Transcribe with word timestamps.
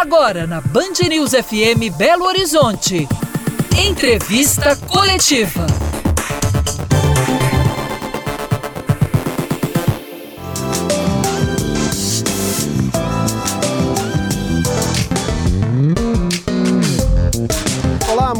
Agora 0.00 0.46
na 0.46 0.62
Band 0.62 0.98
News 1.10 1.32
FM 1.32 1.94
Belo 1.94 2.24
Horizonte. 2.24 3.06
Entrevista 3.86 4.74
coletiva. 4.74 5.69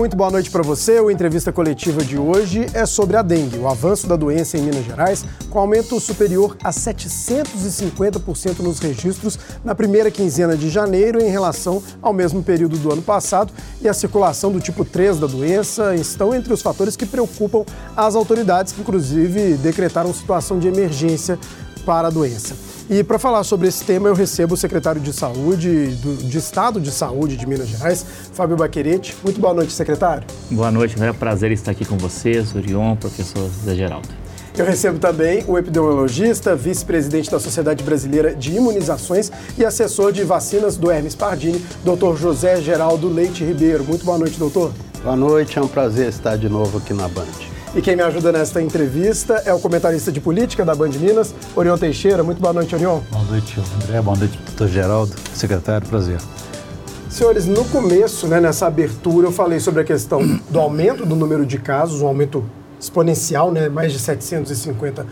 Muito 0.01 0.17
boa 0.17 0.31
noite 0.31 0.51
para 0.51 0.63
você. 0.63 0.99
O 0.99 1.11
entrevista 1.11 1.53
coletiva 1.53 2.03
de 2.03 2.17
hoje 2.17 2.65
é 2.73 2.87
sobre 2.87 3.19
a 3.19 3.23
dengue, 3.23 3.59
o 3.59 3.69
avanço 3.69 4.07
da 4.07 4.17
doença 4.17 4.57
em 4.57 4.63
Minas 4.63 4.87
Gerais, 4.87 5.27
com 5.51 5.59
aumento 5.59 6.01
superior 6.01 6.57
a 6.65 6.71
750% 6.71 8.61
nos 8.61 8.79
registros 8.79 9.39
na 9.63 9.75
primeira 9.75 10.11
quinzena 10.11 10.57
de 10.57 10.71
janeiro 10.71 11.21
em 11.21 11.29
relação 11.29 11.83
ao 12.01 12.15
mesmo 12.15 12.43
período 12.43 12.79
do 12.79 12.91
ano 12.91 13.03
passado. 13.03 13.53
E 13.83 13.89
a 13.91 13.93
circulação 13.93 14.51
do 14.51 14.59
tipo 14.59 14.87
3 14.87 15.21
da 15.21 15.27
doença 15.27 15.95
estão 15.95 16.35
entre 16.35 16.51
os 16.51 16.63
fatores 16.63 16.97
que 16.97 17.05
preocupam 17.05 17.67
as 17.95 18.15
autoridades, 18.15 18.73
que 18.73 18.81
inclusive 18.81 19.59
decretaram 19.59 20.15
situação 20.15 20.59
de 20.59 20.67
emergência 20.67 21.39
para 21.85 22.09
a 22.09 22.11
doença. 22.11 22.70
E 22.91 23.05
para 23.05 23.21
falar 23.21 23.45
sobre 23.45 23.69
esse 23.69 23.85
tema, 23.85 24.09
eu 24.09 24.15
recebo 24.15 24.55
o 24.55 24.57
secretário 24.57 25.01
de 25.01 25.13
Saúde, 25.13 25.95
do, 26.03 26.17
de 26.25 26.39
Estado 26.39 26.81
de 26.81 26.91
Saúde 26.91 27.37
de 27.37 27.47
Minas 27.47 27.69
Gerais, 27.69 28.05
Fábio 28.33 28.57
Baquerete. 28.57 29.17
Muito 29.23 29.41
boa 29.41 29.55
noite, 29.55 29.73
secretário. 29.73 30.25
Boa 30.51 30.73
noite, 30.73 31.01
é 31.01 31.09
um 31.09 31.15
prazer 31.15 31.53
estar 31.53 31.71
aqui 31.71 31.85
com 31.85 31.97
vocês, 31.97 32.53
Orion, 32.53 32.97
professor 32.97 33.49
Zé 33.65 33.77
Geraldo. 33.77 34.09
Eu 34.59 34.67
recebo 34.67 34.99
também 34.99 35.45
o 35.47 35.57
epidemiologista, 35.57 36.57
vice-presidente 36.57 37.31
da 37.31 37.39
Sociedade 37.39 37.85
Brasileira 37.85 38.35
de 38.35 38.57
Imunizações 38.57 39.31
e 39.57 39.65
assessor 39.65 40.11
de 40.11 40.25
vacinas 40.25 40.77
do 40.77 40.91
Hermes 40.91 41.15
Pardini, 41.15 41.65
doutor 41.85 42.17
José 42.17 42.61
Geraldo 42.61 43.09
Leite 43.09 43.45
Ribeiro. 43.45 43.85
Muito 43.85 44.05
boa 44.05 44.19
noite, 44.19 44.37
doutor. 44.37 44.73
Boa 45.05 45.15
noite, 45.15 45.57
é 45.61 45.63
um 45.63 45.69
prazer 45.69 46.09
estar 46.09 46.37
de 46.37 46.49
novo 46.49 46.79
aqui 46.79 46.93
na 46.93 47.07
Band. 47.07 47.60
E 47.73 47.81
quem 47.81 47.95
me 47.95 48.03
ajuda 48.03 48.33
nesta 48.33 48.61
entrevista 48.61 49.35
é 49.47 49.55
o 49.55 49.61
comentarista 49.61 50.11
de 50.11 50.21
política 50.21 50.65
da 50.65 50.75
Band 50.75 50.89
Minas, 50.89 51.33
Orion 51.55 51.79
Teixeira. 51.79 52.21
Muito 52.21 52.41
boa 52.41 52.53
noite, 52.53 52.75
Orion. 52.75 53.01
Boa 53.13 53.25
noite, 53.27 53.61
André. 53.77 54.03
Boa 54.03 54.17
noite, 54.17 54.37
doutor 54.45 54.67
Geraldo, 54.67 55.15
secretário. 55.33 55.87
Prazer. 55.87 56.19
Senhores, 57.09 57.47
no 57.47 57.65
começo, 57.67 58.27
né, 58.27 58.41
nessa 58.41 58.67
abertura, 58.67 59.29
eu 59.29 59.33
falei 59.33 59.61
sobre 59.61 59.83
a 59.83 59.85
questão 59.85 60.41
do 60.51 60.59
aumento 60.59 61.07
do 61.07 61.15
número 61.15 61.47
de 61.47 61.59
casos, 61.59 62.03
um 62.03 62.09
aumento 62.09 62.45
exponencial, 62.81 63.53
né, 63.53 63.69
mais 63.69 63.93
de 63.93 64.01
750 64.01 65.07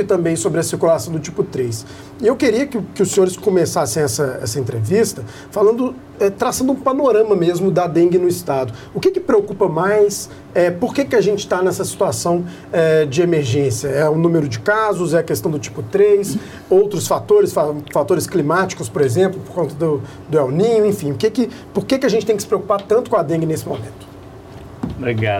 e 0.00 0.04
também 0.04 0.36
sobre 0.36 0.60
a 0.60 0.62
circulação 0.62 1.12
do 1.12 1.18
tipo 1.18 1.42
3. 1.42 1.84
E 2.22 2.26
eu 2.26 2.36
queria 2.36 2.66
que, 2.66 2.80
que 2.94 3.02
os 3.02 3.10
senhores 3.10 3.36
começassem 3.36 4.02
essa, 4.02 4.38
essa 4.42 4.60
entrevista 4.60 5.24
falando, 5.50 5.94
é, 6.20 6.30
traçando 6.30 6.70
um 6.70 6.76
panorama 6.76 7.34
mesmo 7.34 7.70
da 7.70 7.86
dengue 7.86 8.18
no 8.18 8.28
estado. 8.28 8.72
O 8.94 9.00
que, 9.00 9.10
que 9.10 9.18
preocupa 9.18 9.68
mais? 9.68 10.30
É, 10.54 10.70
por 10.70 10.94
que, 10.94 11.04
que 11.04 11.16
a 11.16 11.20
gente 11.20 11.40
está 11.40 11.62
nessa 11.62 11.84
situação 11.84 12.44
é, 12.72 13.06
de 13.06 13.22
emergência? 13.22 13.88
É 13.88 14.08
o 14.08 14.16
número 14.16 14.48
de 14.48 14.60
casos? 14.60 15.14
É 15.14 15.18
a 15.18 15.22
questão 15.22 15.50
do 15.50 15.58
tipo 15.58 15.82
3? 15.82 16.36
Outros 16.68 17.08
fatores, 17.08 17.52
fatores 17.92 18.26
climáticos, 18.26 18.88
por 18.88 19.02
exemplo, 19.02 19.40
por 19.40 19.52
conta 19.52 19.74
do, 19.74 20.02
do 20.28 20.38
El 20.38 20.50
Ninho, 20.50 20.86
enfim. 20.86 21.10
O 21.12 21.16
que 21.16 21.30
que, 21.30 21.50
por 21.74 21.84
que, 21.84 21.98
que 21.98 22.06
a 22.06 22.10
gente 22.10 22.24
tem 22.24 22.36
que 22.36 22.42
se 22.42 22.48
preocupar 22.48 22.82
tanto 22.82 23.10
com 23.10 23.16
a 23.16 23.22
dengue 23.22 23.46
nesse 23.46 23.66
momento? 23.66 24.09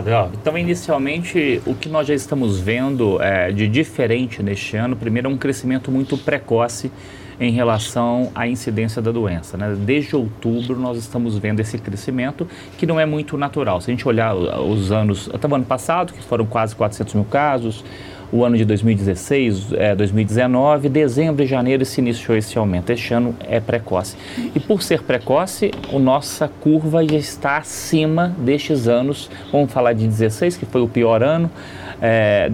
Obrigado. 0.09 0.33
Então, 0.41 0.57
inicialmente, 0.57 1.61
o 1.67 1.75
que 1.75 1.89
nós 1.89 2.07
já 2.07 2.15
estamos 2.15 2.59
vendo 2.59 3.21
é, 3.21 3.53
de 3.53 3.69
diferente 3.69 4.43
neste 4.43 4.75
ano, 4.75 4.97
primeiro, 4.97 5.29
é 5.29 5.31
um 5.31 5.37
crescimento 5.37 5.93
muito 5.93 6.17
precoce 6.17 6.91
em 7.39 7.53
relação 7.53 8.31
à 8.35 8.49
incidência 8.49 9.03
da 9.03 9.11
doença. 9.11 9.59
Né? 9.59 9.77
Desde 9.79 10.17
outubro, 10.17 10.79
nós 10.79 10.97
estamos 10.97 11.37
vendo 11.37 11.61
esse 11.61 11.79
crescimento 11.79 12.49
que 12.79 12.87
não 12.87 12.99
é 12.99 13.05
muito 13.05 13.37
natural. 13.37 13.83
Se 13.83 13.91
a 13.91 13.93
gente 13.93 14.09
olhar 14.09 14.35
os 14.35 14.91
anos, 14.91 15.29
até 15.33 15.47
o 15.47 15.55
ano 15.55 15.65
passado, 15.65 16.15
que 16.15 16.23
foram 16.23 16.47
quase 16.47 16.75
400 16.75 17.15
mil 17.15 17.25
casos, 17.25 17.85
o 18.33 18.45
ano 18.45 18.57
de 18.57 18.65
2016, 18.65 19.73
é, 19.73 19.95
2019, 19.95 20.89
dezembro 20.89 21.43
e 21.43 21.47
janeiro 21.47 21.85
se 21.85 22.01
iniciou 22.01 22.37
esse 22.37 22.57
aumento. 22.57 22.91
Este 22.91 23.13
ano 23.13 23.35
é 23.41 23.61
precoce. 23.61 24.17
E 24.55 24.61
por 24.61 24.83
ser 24.83 25.03
precoce, 25.03 25.71
a 25.93 25.99
nossa 25.99 26.49
curva 26.49 27.07
já 27.07 27.17
está 27.17 27.57
acima 27.57 28.35
destes 28.39 28.87
anos. 28.87 29.31
Vamos 29.51 29.73
falar 29.73 29.93
de 29.93 30.07
16, 30.07 30.57
que 30.57 30.67
foi 30.67 30.81
o 30.81 30.89
pior 30.89 31.23
ano 31.23 31.51
é, 32.01 32.49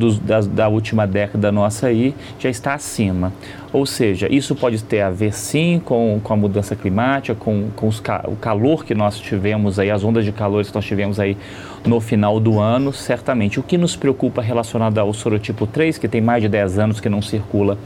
da, 0.52 0.68
última 0.68 1.06
década 1.06 1.52
nossa 1.52 1.86
aí, 1.86 2.14
já 2.38 2.50
está 2.50 2.74
acima. 2.74 3.32
Ou 3.72 3.86
seja, 3.86 4.26
isso 4.30 4.54
pode 4.54 4.82
ter 4.82 5.00
a 5.00 5.10
ver 5.10 5.32
sim 5.32 5.80
com, 5.84 6.20
com 6.22 6.32
a 6.32 6.36
mudança 6.36 6.74
climática, 6.74 7.34
com, 7.34 7.68
com 7.76 7.88
os, 7.88 8.02
o 8.24 8.36
calor 8.36 8.84
que 8.84 8.94
nós 8.94 9.18
tivemos 9.18 9.78
aí, 9.78 9.90
as 9.90 10.02
ondas 10.02 10.24
de 10.24 10.32
calor 10.32 10.64
que 10.64 10.74
nós 10.74 10.84
tivemos 10.84 11.20
aí 11.20 11.36
no 11.84 12.00
final 12.00 12.40
do 12.40 12.58
ano, 12.58 12.92
certamente. 12.92 13.60
O 13.60 13.62
que 13.62 13.78
nos 13.78 13.94
preocupa 13.94 14.42
relacionado 14.42 14.98
ao 14.98 15.12
sorotipo 15.12 15.66
3, 15.66 15.98
que 15.98 16.08
tem 16.08 16.20
mais 16.20 16.42
de 16.42 16.48
10 16.48 16.78
anos 16.78 17.00
que 17.00 17.08
não 17.08 17.22
circula 17.22 17.78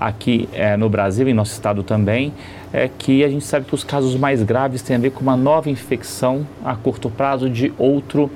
aqui 0.00 0.48
é, 0.52 0.76
no 0.76 0.88
Brasil, 0.88 1.28
em 1.28 1.34
nosso 1.34 1.52
estado 1.52 1.82
também, 1.82 2.32
é 2.72 2.88
que 2.88 3.24
a 3.24 3.28
gente 3.28 3.44
sabe 3.44 3.66
que 3.66 3.74
os 3.74 3.82
casos 3.82 4.14
mais 4.14 4.42
graves 4.42 4.82
têm 4.82 4.96
a 4.96 4.98
ver 4.98 5.10
com 5.10 5.20
uma 5.20 5.36
nova 5.36 5.70
infecção 5.70 6.46
a 6.64 6.76
curto 6.76 7.10
prazo 7.10 7.48
de 7.48 7.72
outro 7.78 8.30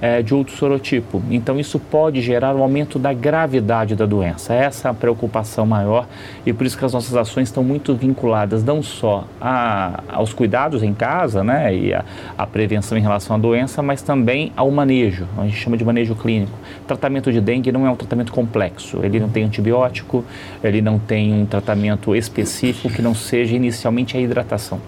é, 0.00 0.22
de 0.22 0.34
outro 0.34 0.56
sorotipo. 0.56 1.22
Então, 1.30 1.58
isso 1.58 1.78
pode 1.78 2.20
gerar 2.20 2.54
um 2.54 2.62
aumento 2.62 2.98
da 2.98 3.12
gravidade 3.12 3.94
da 3.94 4.06
doença. 4.06 4.54
Essa 4.54 4.88
é 4.88 4.90
a 4.90 4.94
preocupação 4.94 5.66
maior 5.66 6.06
e 6.46 6.52
por 6.52 6.66
isso 6.66 6.78
que 6.78 6.84
as 6.84 6.92
nossas 6.92 7.14
ações 7.16 7.48
estão 7.48 7.64
muito 7.64 7.94
vinculadas 7.94 8.62
não 8.64 8.82
só 8.82 9.24
a, 9.40 10.02
aos 10.08 10.32
cuidados 10.32 10.82
em 10.82 10.94
casa 10.94 11.42
né, 11.42 11.74
e 11.74 11.92
a, 11.92 12.04
a, 12.36 12.46
prevenção 12.46 12.96
em 12.96 13.00
relação 13.00 13.36
à 13.36 13.38
doença, 13.38 13.82
mas 13.82 14.02
também 14.02 14.52
ao 14.56 14.70
manejo. 14.70 15.26
A 15.36 15.42
gente 15.42 15.56
chama 15.56 15.76
de 15.76 15.84
manejo 15.84 16.14
clínico. 16.14 16.56
Tratamento 16.86 17.32
de 17.32 17.40
dengue 17.40 17.72
não 17.72 17.86
é 17.86 17.90
um 17.90 17.96
tratamento 17.96 18.32
complexo. 18.32 19.00
Ele 19.02 19.18
não 19.20 19.28
tem 19.28 19.44
antibiótico, 19.44 20.24
ele 20.62 20.80
não 20.80 20.98
tem 20.98 21.32
um 21.32 21.46
tratamento 21.46 22.14
específico 22.14 22.90
que 22.90 23.02
não 23.02 23.14
seja 23.14 23.54
inicialmente 23.54 24.16
a 24.16 24.20
hidratação 24.20 24.80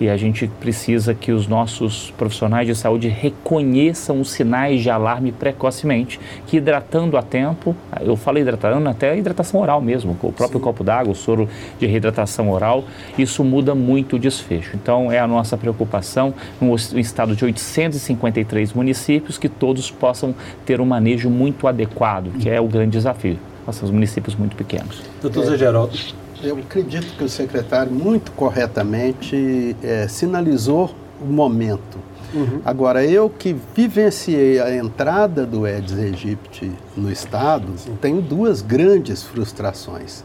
e 0.00 0.08
a 0.08 0.16
gente 0.16 0.46
precisa 0.46 1.14
que 1.14 1.32
os 1.32 1.46
nossos 1.46 2.12
profissionais 2.16 2.66
de 2.66 2.74
saúde 2.74 3.08
reconheçam 3.08 4.20
os 4.20 4.30
sinais 4.30 4.82
de 4.82 4.90
alarme 4.90 5.32
precocemente, 5.32 6.18
que 6.46 6.56
hidratando 6.56 7.16
a 7.16 7.22
tempo, 7.22 7.74
eu 8.00 8.16
falo 8.16 8.38
hidratando 8.38 8.88
até 8.88 9.10
a 9.10 9.16
hidratação 9.16 9.60
oral 9.60 9.80
mesmo, 9.80 10.14
com 10.14 10.28
o 10.28 10.32
próprio 10.32 10.58
Sim. 10.58 10.64
copo 10.64 10.84
d'água, 10.84 11.12
o 11.12 11.14
soro 11.14 11.48
de 11.78 11.86
reidratação 11.86 12.50
oral, 12.50 12.84
isso 13.16 13.44
muda 13.44 13.74
muito 13.74 14.16
o 14.16 14.18
desfecho. 14.18 14.76
Então 14.76 15.10
é 15.10 15.18
a 15.18 15.26
nossa 15.26 15.56
preocupação 15.56 16.34
no 16.60 16.74
estado 16.74 17.36
de 17.36 17.44
853 17.44 18.72
municípios 18.72 19.38
que 19.38 19.48
todos 19.48 19.90
possam 19.90 20.34
ter 20.64 20.80
um 20.80 20.86
manejo 20.86 21.30
muito 21.30 21.66
adequado, 21.66 22.30
que 22.38 22.48
é 22.48 22.60
o 22.60 22.66
grande 22.66 22.92
desafio. 22.92 23.38
Nós 23.66 23.76
somos 23.76 23.90
municípios 23.90 24.34
muito 24.34 24.56
pequenos. 24.56 25.02
Doutor 25.22 25.46
Zé 25.46 25.56
Geraldo, 25.56 25.96
eu 26.44 26.58
acredito 26.58 27.16
que 27.16 27.24
o 27.24 27.28
secretário 27.28 27.92
muito 27.92 28.32
corretamente 28.32 29.76
é, 29.82 30.06
sinalizou 30.08 30.94
o 31.20 31.26
momento. 31.26 31.98
Uhum. 32.34 32.60
Agora, 32.64 33.04
eu 33.04 33.30
que 33.30 33.54
vivenciei 33.74 34.60
a 34.60 34.74
entrada 34.74 35.46
do 35.46 35.64
Aedes 35.64 35.96
aegypti 35.96 36.72
no 36.96 37.10
Estado, 37.10 37.72
Sim. 37.76 37.96
tenho 38.00 38.20
duas 38.20 38.60
grandes 38.60 39.22
frustrações. 39.22 40.24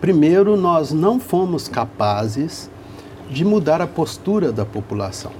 Primeiro, 0.00 0.56
nós 0.56 0.92
não 0.92 1.20
fomos 1.20 1.68
capazes 1.68 2.70
de 3.30 3.44
mudar 3.44 3.80
a 3.80 3.86
postura 3.86 4.50
da 4.50 4.64
população. 4.64 5.32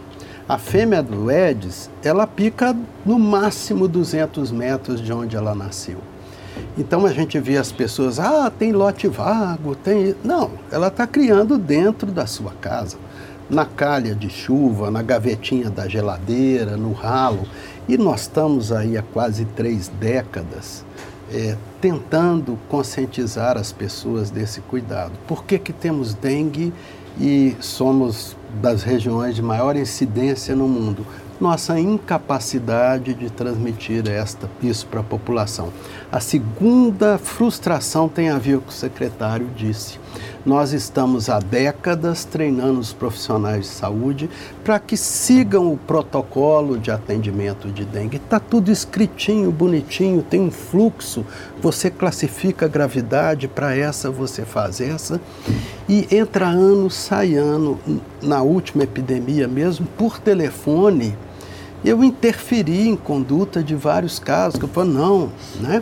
A 0.48 0.58
fêmea 0.58 1.02
do 1.02 1.30
Aedes, 1.30 1.88
ela 2.04 2.26
pica 2.26 2.76
no 3.06 3.18
máximo 3.18 3.88
200 3.88 4.52
metros 4.52 5.00
de 5.00 5.12
onde 5.12 5.34
ela 5.34 5.54
nasceu. 5.54 5.98
Então 6.76 7.06
a 7.06 7.12
gente 7.12 7.38
vê 7.38 7.56
as 7.56 7.70
pessoas, 7.70 8.18
ah, 8.18 8.50
tem 8.50 8.72
lote 8.72 9.08
vago, 9.08 9.74
tem. 9.74 10.14
Não, 10.24 10.50
ela 10.70 10.88
está 10.88 11.06
criando 11.06 11.58
dentro 11.58 12.10
da 12.10 12.26
sua 12.26 12.52
casa, 12.60 12.96
na 13.48 13.64
calha 13.64 14.14
de 14.14 14.30
chuva, 14.30 14.90
na 14.90 15.02
gavetinha 15.02 15.70
da 15.70 15.88
geladeira, 15.88 16.76
no 16.76 16.92
ralo. 16.92 17.46
E 17.88 17.98
nós 17.98 18.22
estamos 18.22 18.72
aí 18.72 18.96
há 18.96 19.02
quase 19.02 19.44
três 19.44 19.88
décadas 19.88 20.84
é, 21.32 21.56
tentando 21.80 22.58
conscientizar 22.68 23.56
as 23.56 23.72
pessoas 23.72 24.30
desse 24.30 24.60
cuidado. 24.60 25.12
Por 25.26 25.44
que, 25.44 25.58
que 25.58 25.72
temos 25.72 26.14
dengue 26.14 26.72
e 27.18 27.56
somos 27.60 28.36
das 28.60 28.82
regiões 28.82 29.34
de 29.34 29.42
maior 29.42 29.74
incidência 29.76 30.54
no 30.54 30.68
mundo? 30.68 31.06
Nossa 31.42 31.78
incapacidade 31.78 33.14
de 33.14 33.28
transmitir 33.28 34.08
esta, 34.08 34.48
isso 34.62 34.86
para 34.86 35.00
a 35.00 35.02
população. 35.02 35.72
A 36.10 36.20
segunda 36.20 37.18
frustração 37.18 38.08
tem 38.08 38.30
a 38.30 38.38
ver 38.38 38.58
com 38.58 38.58
o 38.58 38.62
que 38.62 38.68
o 38.68 38.72
secretário 38.72 39.48
disse. 39.56 39.98
Nós 40.46 40.72
estamos 40.72 41.28
há 41.28 41.40
décadas 41.40 42.24
treinando 42.24 42.78
os 42.78 42.92
profissionais 42.92 43.62
de 43.62 43.66
saúde 43.66 44.30
para 44.62 44.78
que 44.78 44.96
sigam 44.96 45.72
o 45.72 45.76
protocolo 45.76 46.78
de 46.78 46.92
atendimento 46.92 47.68
de 47.68 47.84
dengue. 47.84 48.18
Está 48.18 48.38
tudo 48.38 48.70
escritinho, 48.70 49.50
bonitinho, 49.50 50.22
tem 50.22 50.40
um 50.40 50.50
fluxo. 50.50 51.24
Você 51.60 51.90
classifica 51.90 52.66
a 52.66 52.68
gravidade, 52.68 53.48
para 53.48 53.76
essa 53.76 54.12
você 54.12 54.44
faz 54.44 54.80
essa. 54.80 55.20
E 55.88 56.06
entra 56.14 56.46
ano, 56.46 56.88
sai 56.88 57.34
ano. 57.34 57.80
Na 58.22 58.42
última 58.42 58.84
epidemia 58.84 59.48
mesmo, 59.48 59.86
por 59.98 60.20
telefone, 60.20 61.16
eu 61.84 62.02
interferi 62.02 62.88
em 62.88 62.96
conduta 62.96 63.62
de 63.62 63.74
vários 63.74 64.18
casos, 64.18 64.58
que 64.58 64.64
eu 64.64 64.68
falo, 64.68 64.92
não, 64.92 65.32
né? 65.60 65.80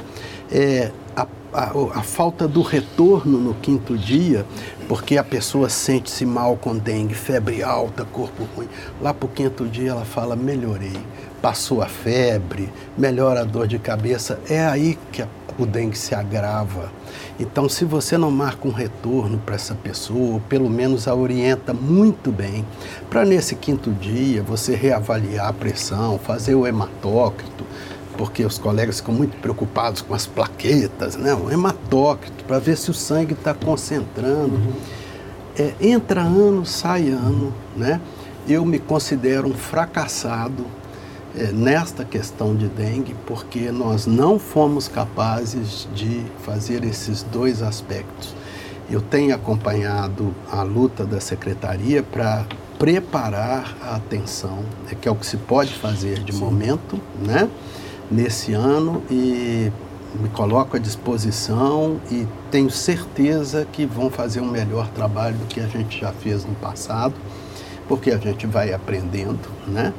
É, 0.51 0.91
a, 1.15 1.27
a, 1.53 1.71
a, 1.99 2.03
falta 2.03 2.49
do 2.49 2.63
retorno 2.63 3.39
no 3.39 3.55
quinto 3.55 3.97
dia, 3.97 4.45
porque 4.89 5.17
a 5.17 5.25
pessoa 5.25 5.69
sente-se 5.69 6.27
mal 6.27 6.57
com 6.57 6.77
dengue, 6.77 7.15
febre 7.15 7.63
alta, 7.63 8.05
corpo 8.05 8.49
ruim. 8.57 8.69
Lá 9.01 9.15
para 9.15 9.27
o 9.27 9.29
quinto 9.29 9.67
dia 9.67 9.91
ela 9.91 10.05
fala, 10.05 10.35
melhorei, 10.35 10.97
passou 11.41 11.83
a 11.83 11.87
febre, 11.87 12.73
melhora 12.97 13.41
a 13.41 13.45
dor 13.45 13.67
de 13.67 13.79
cabeça. 13.79 14.39
É 14.49 14.65
aí 14.65 14.99
que 15.11 15.25
o 15.59 15.67
dengue 15.67 15.97
se 15.97 16.15
agrava. 16.15 16.91
Então, 17.39 17.69
se 17.69 17.85
você 17.85 18.17
não 18.17 18.31
marca 18.31 18.67
um 18.69 18.73
retorno 18.73 19.39
para 19.39 19.55
essa 19.55 19.75
pessoa, 19.75 20.35
ou 20.35 20.41
pelo 20.41 20.69
menos 20.69 21.09
a 21.09 21.15
orienta 21.15 21.73
muito 21.73 22.31
bem, 22.31 22.65
para 23.09 23.25
nesse 23.25 23.55
quinto 23.55 23.91
dia 23.91 24.43
você 24.43 24.75
reavaliar 24.75 25.49
a 25.49 25.53
pressão, 25.53 26.19
fazer 26.19 26.55
o 26.55 26.67
hematócrito, 26.67 27.65
porque 28.17 28.45
os 28.45 28.59
colegas 28.59 29.01
ficam 29.01 29.15
muito 29.15 29.37
preocupados 29.39 30.03
com 30.03 30.15
as 30.15 30.27
plaquetas, 30.27 31.17
né? 31.17 31.35
o 31.35 31.51
hematócrito, 31.51 32.45
para 32.45 32.59
ver 32.59 32.77
se 32.77 32.91
o 32.91 32.95
sangue 32.95 33.33
está 33.33 33.55
concentrando. 33.55 34.57
Uhum. 34.57 34.73
É, 35.59 35.75
entra 35.81 36.21
ano, 36.21 36.65
sai 36.65 37.09
ano, 37.09 37.53
né? 37.77 38.01
Eu 38.49 38.65
me 38.65 38.79
considero 38.79 39.49
um 39.49 39.55
fracassado 39.55 40.65
nesta 41.53 42.05
questão 42.05 42.55
de 42.55 42.67
dengue, 42.67 43.15
porque 43.27 43.71
nós 43.71 44.07
não 44.07 44.39
fomos 44.39 44.89
capazes 44.89 45.89
de 45.95 46.25
fazer 46.43 46.85
esses 46.85 47.23
dois 47.23 47.63
aspectos. 47.63 48.35
Eu 48.91 49.01
tenho 49.01 49.35
acompanhado 49.35 50.35
a 50.51 50.63
luta 50.63 51.05
da 51.05 51.21
secretaria 51.21 52.03
para 52.03 52.45
preparar 52.79 53.77
a 53.83 53.97
atenção, 53.97 54.65
é 54.91 54.95
que 54.95 55.07
é 55.07 55.13
o 55.13 55.15
que 55.15 55.27
se 55.27 55.37
pode 55.37 55.73
fazer 55.75 56.19
de 56.25 56.33
Sim. 56.33 56.41
momento, 56.41 57.01
né? 57.25 57.49
Nesse 58.11 58.53
ano 58.53 59.03
e 59.09 59.71
me 60.19 60.29
coloco 60.31 60.77
à 60.77 60.81
disposição 60.81 62.01
e 62.11 62.27
tenho 62.51 62.71
certeza 62.71 63.65
que 63.71 63.87
vão 63.87 64.11
fazer 64.11 64.41
um 64.41 64.51
melhor 64.51 64.89
trabalho 64.89 65.37
do 65.37 65.47
que 65.47 65.61
a 65.61 65.67
gente 65.67 66.01
já 66.01 66.11
fez 66.11 66.45
no 66.45 66.55
passado, 66.57 67.15
porque 67.87 68.11
a 68.11 68.19
gente 68.19 68.47
vai 68.47 68.73
aprendendo, 68.73 69.49
né? 69.69 69.93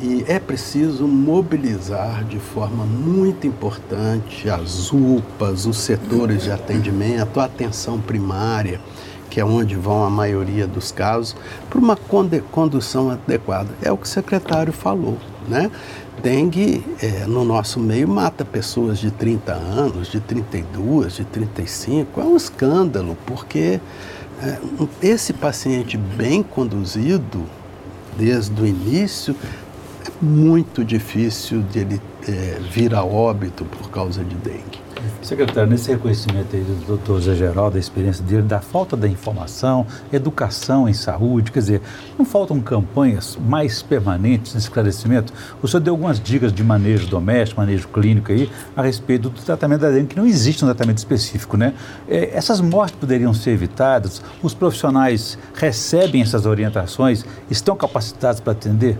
E 0.00 0.24
é 0.26 0.38
preciso 0.38 1.06
mobilizar 1.06 2.24
de 2.24 2.38
forma 2.38 2.84
muito 2.84 3.46
importante 3.46 4.48
as 4.48 4.92
UPAs, 4.92 5.66
os 5.66 5.78
setores 5.78 6.44
de 6.44 6.50
atendimento, 6.50 7.38
a 7.38 7.44
atenção 7.44 8.00
primária, 8.00 8.80
que 9.28 9.40
é 9.40 9.44
onde 9.44 9.76
vão 9.76 10.04
a 10.04 10.10
maioria 10.10 10.66
dos 10.66 10.90
casos, 10.90 11.36
para 11.68 11.78
uma 11.78 11.96
condução 12.50 13.10
adequada. 13.10 13.70
É 13.82 13.90
o 13.92 13.96
que 13.96 14.04
o 14.04 14.08
secretário 14.08 14.72
falou, 14.72 15.18
né? 15.48 15.70
Dengue, 16.22 16.84
é, 17.02 17.26
no 17.26 17.44
nosso 17.44 17.80
meio, 17.80 18.06
mata 18.06 18.44
pessoas 18.44 18.98
de 18.98 19.10
30 19.10 19.52
anos, 19.52 20.08
de 20.08 20.20
32, 20.20 21.14
de 21.14 21.24
35. 21.24 22.20
É 22.20 22.24
um 22.24 22.36
escândalo, 22.36 23.16
porque 23.26 23.80
é, 24.42 24.58
esse 25.02 25.32
paciente 25.32 25.96
bem 25.96 26.42
conduzido, 26.42 27.44
desde 28.16 28.60
o 28.60 28.66
início, 28.66 29.34
é 30.04 30.24
muito 30.24 30.84
difícil 30.84 31.62
de 31.62 31.78
ele 31.78 32.00
é, 32.28 32.58
vir 32.70 32.94
a 32.94 33.04
óbito 33.04 33.64
por 33.64 33.90
causa 33.90 34.24
de 34.24 34.34
dengue. 34.36 34.82
Secretário, 35.20 35.68
nesse 35.68 35.90
reconhecimento 35.90 36.54
aí 36.54 36.62
do 36.62 36.86
doutor 36.86 37.20
Zé 37.20 37.34
Geraldo, 37.34 37.74
da 37.74 37.78
experiência 37.78 38.24
dele, 38.24 38.42
da 38.42 38.60
falta 38.60 38.96
da 38.96 39.08
informação, 39.08 39.86
educação 40.12 40.88
em 40.88 40.92
saúde, 40.92 41.50
quer 41.50 41.60
dizer, 41.60 41.82
não 42.18 42.24
faltam 42.24 42.60
campanhas 42.60 43.36
mais 43.40 43.82
permanentes 43.82 44.54
nesse 44.54 44.66
esclarecimento? 44.66 45.32
O 45.60 45.66
senhor 45.66 45.80
deu 45.80 45.94
algumas 45.94 46.20
dicas 46.20 46.52
de 46.52 46.62
manejo 46.62 47.08
doméstico, 47.08 47.60
manejo 47.60 47.88
clínico 47.88 48.30
aí, 48.30 48.50
a 48.76 48.82
respeito 48.82 49.28
do 49.28 49.40
tratamento 49.40 49.80
da 49.80 49.90
dengue, 49.90 50.08
que 50.08 50.16
não 50.16 50.26
existe 50.26 50.64
um 50.64 50.68
tratamento 50.68 50.98
específico, 50.98 51.56
né? 51.56 51.74
É, 52.08 52.36
essas 52.36 52.60
mortes 52.60 52.96
poderiam 52.98 53.34
ser 53.34 53.50
evitadas? 53.50 54.22
Os 54.42 54.54
profissionais 54.54 55.38
recebem 55.54 56.22
essas 56.22 56.46
orientações? 56.46 57.24
Estão 57.50 57.76
capacitados 57.76 58.40
para 58.40 58.52
atender? 58.52 58.98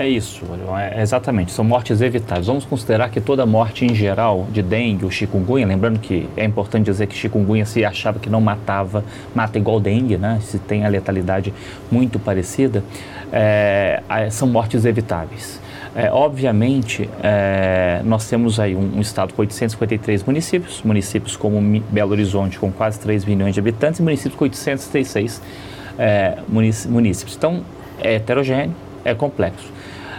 É 0.00 0.08
isso, 0.08 0.46
é 0.94 1.02
exatamente, 1.02 1.52
são 1.52 1.62
mortes 1.62 2.00
evitáveis. 2.00 2.46
Vamos 2.46 2.64
considerar 2.64 3.10
que 3.10 3.20
toda 3.20 3.44
morte 3.44 3.84
em 3.84 3.94
geral 3.94 4.46
de 4.50 4.62
dengue 4.62 5.04
ou 5.04 5.10
chikungunya, 5.10 5.66
lembrando 5.66 5.98
que 5.98 6.26
é 6.38 6.44
importante 6.46 6.86
dizer 6.86 7.06
que 7.06 7.14
chikungunya 7.14 7.66
se 7.66 7.84
achava 7.84 8.18
que 8.18 8.30
não 8.30 8.40
matava, 8.40 9.04
mata 9.34 9.58
igual 9.58 9.78
dengue, 9.78 10.16
né? 10.16 10.38
Se 10.40 10.58
tem 10.58 10.86
a 10.86 10.88
letalidade 10.88 11.52
muito 11.92 12.18
parecida, 12.18 12.82
é, 13.30 14.00
são 14.30 14.48
mortes 14.48 14.86
evitáveis. 14.86 15.60
É, 15.94 16.10
obviamente, 16.10 17.06
é, 17.22 18.00
nós 18.02 18.26
temos 18.26 18.58
aí 18.58 18.74
um, 18.74 18.96
um, 18.96 19.00
estado 19.02 19.34
com 19.34 19.42
853 19.42 20.24
municípios, 20.24 20.80
municípios 20.82 21.36
como 21.36 21.60
Belo 21.90 22.12
Horizonte 22.12 22.58
com 22.58 22.72
quase 22.72 22.98
3 23.00 23.26
milhões 23.26 23.52
de 23.52 23.60
habitantes 23.60 24.00
e 24.00 24.02
municípios 24.02 24.34
com 24.34 24.44
836 24.44 25.42
é, 25.98 26.38
municípios. 26.48 27.36
Então, 27.36 27.60
é 28.02 28.14
heterogêneo, 28.14 28.74
é 29.04 29.14
complexo. 29.14 29.68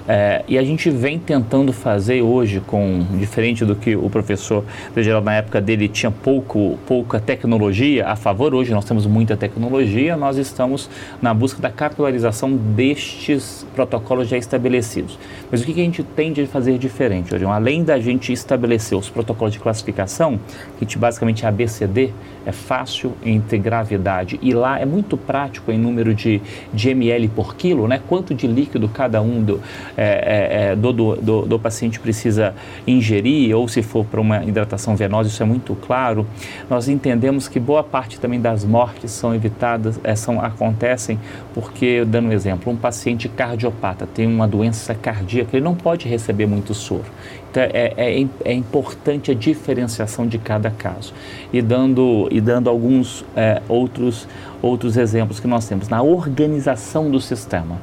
É, 0.07 0.43
e 0.47 0.57
a 0.57 0.63
gente 0.63 0.89
vem 0.89 1.19
tentando 1.19 1.71
fazer 1.71 2.21
hoje, 2.21 2.59
com 2.59 3.05
diferente 3.17 3.63
do 3.65 3.75
que 3.75 3.95
o 3.95 4.09
professor 4.09 4.63
de 4.95 5.03
geral 5.03 5.21
na 5.21 5.35
época 5.35 5.61
dele 5.61 5.87
tinha 5.87 6.11
pouco, 6.11 6.77
pouca 6.87 7.19
tecnologia 7.19 8.07
a 8.07 8.15
favor, 8.15 8.53
hoje 8.53 8.71
nós 8.71 8.85
temos 8.85 9.05
muita 9.05 9.37
tecnologia, 9.37 10.17
nós 10.17 10.37
estamos 10.37 10.89
na 11.21 11.33
busca 11.33 11.61
da 11.61 11.69
capilarização 11.69 12.55
destes 12.55 13.65
protocolos 13.75 14.27
já 14.27 14.37
estabelecidos. 14.37 15.17
Mas 15.51 15.61
o 15.61 15.65
que, 15.65 15.73
que 15.73 15.81
a 15.81 15.83
gente 15.83 16.03
tem 16.03 16.33
de 16.33 16.45
fazer 16.45 16.77
diferente, 16.77 17.33
hoje? 17.33 17.45
Além 17.45 17.83
da 17.83 17.99
gente 17.99 18.33
estabelecer 18.33 18.97
os 18.97 19.09
protocolos 19.09 19.53
de 19.53 19.59
classificação, 19.59 20.39
que 20.79 20.97
basicamente 20.97 21.45
é 21.45 21.47
ABCD, 21.47 22.11
é 22.45 22.51
fácil 22.51 23.13
entre 23.23 23.57
gravidade 23.57 24.39
e 24.41 24.53
lá 24.53 24.79
é 24.79 24.85
muito 24.85 25.15
prático 25.15 25.71
em 25.71 25.77
número 25.77 26.13
de, 26.13 26.41
de 26.73 26.89
ml 26.89 27.27
por 27.29 27.55
quilo, 27.55 27.87
né? 27.87 28.01
Quanto 28.07 28.33
de 28.33 28.47
líquido 28.47 28.89
cada 28.89 29.21
um 29.21 29.43
do, 29.43 29.61
é, 29.97 30.03
é, 30.03 30.71
é, 30.71 30.75
do, 30.75 30.91
do, 30.93 31.41
do, 31.43 31.59
paciente 31.59 31.99
precisa 31.99 32.53
ingerir, 32.85 33.55
ou 33.55 33.67
se 33.67 33.81
for 33.81 34.05
para 34.05 34.19
uma 34.19 34.43
hidratação 34.43 34.95
venosa, 34.95 35.29
isso 35.29 35.41
é 35.41 35.45
muito 35.45 35.75
claro. 35.75 36.25
Nós 36.69 36.87
entendemos 36.87 37.47
que 37.47 37.59
boa 37.59 37.83
parte 37.83 38.19
também 38.19 38.39
das 38.39 38.63
mortes 38.63 39.11
são 39.11 39.33
evitadas, 39.35 39.99
é, 40.03 40.15
são, 40.15 40.41
acontecem 40.41 41.19
porque, 41.53 42.05
dando 42.05 42.29
um 42.29 42.31
exemplo, 42.31 42.71
um 42.71 42.77
paciente 42.77 43.27
cardiopata 43.29 44.07
tem 44.07 44.27
uma 44.27 44.47
doença 44.47 44.95
cardíaca, 44.95 45.55
ele 45.55 45.63
não 45.63 45.75
pode 45.75 46.07
receber 46.07 46.45
muito 46.45 46.73
soro. 46.73 47.05
Então, 47.51 47.63
é, 47.63 47.93
é, 47.97 48.27
é, 48.45 48.53
importante 48.53 49.29
a 49.29 49.33
diferenciação 49.33 50.25
de 50.25 50.37
cada 50.37 50.71
caso. 50.71 51.13
E 51.51 51.61
dando, 51.61 52.29
e 52.31 52.39
dando 52.39 52.69
alguns 52.69 53.25
é, 53.35 53.61
outros, 53.67 54.25
outros 54.61 54.95
exemplos 54.95 55.37
que 55.37 55.47
nós 55.47 55.67
temos 55.67 55.89
na 55.89 56.01
organização 56.01 57.11
do 57.11 57.19
sistema. 57.19 57.77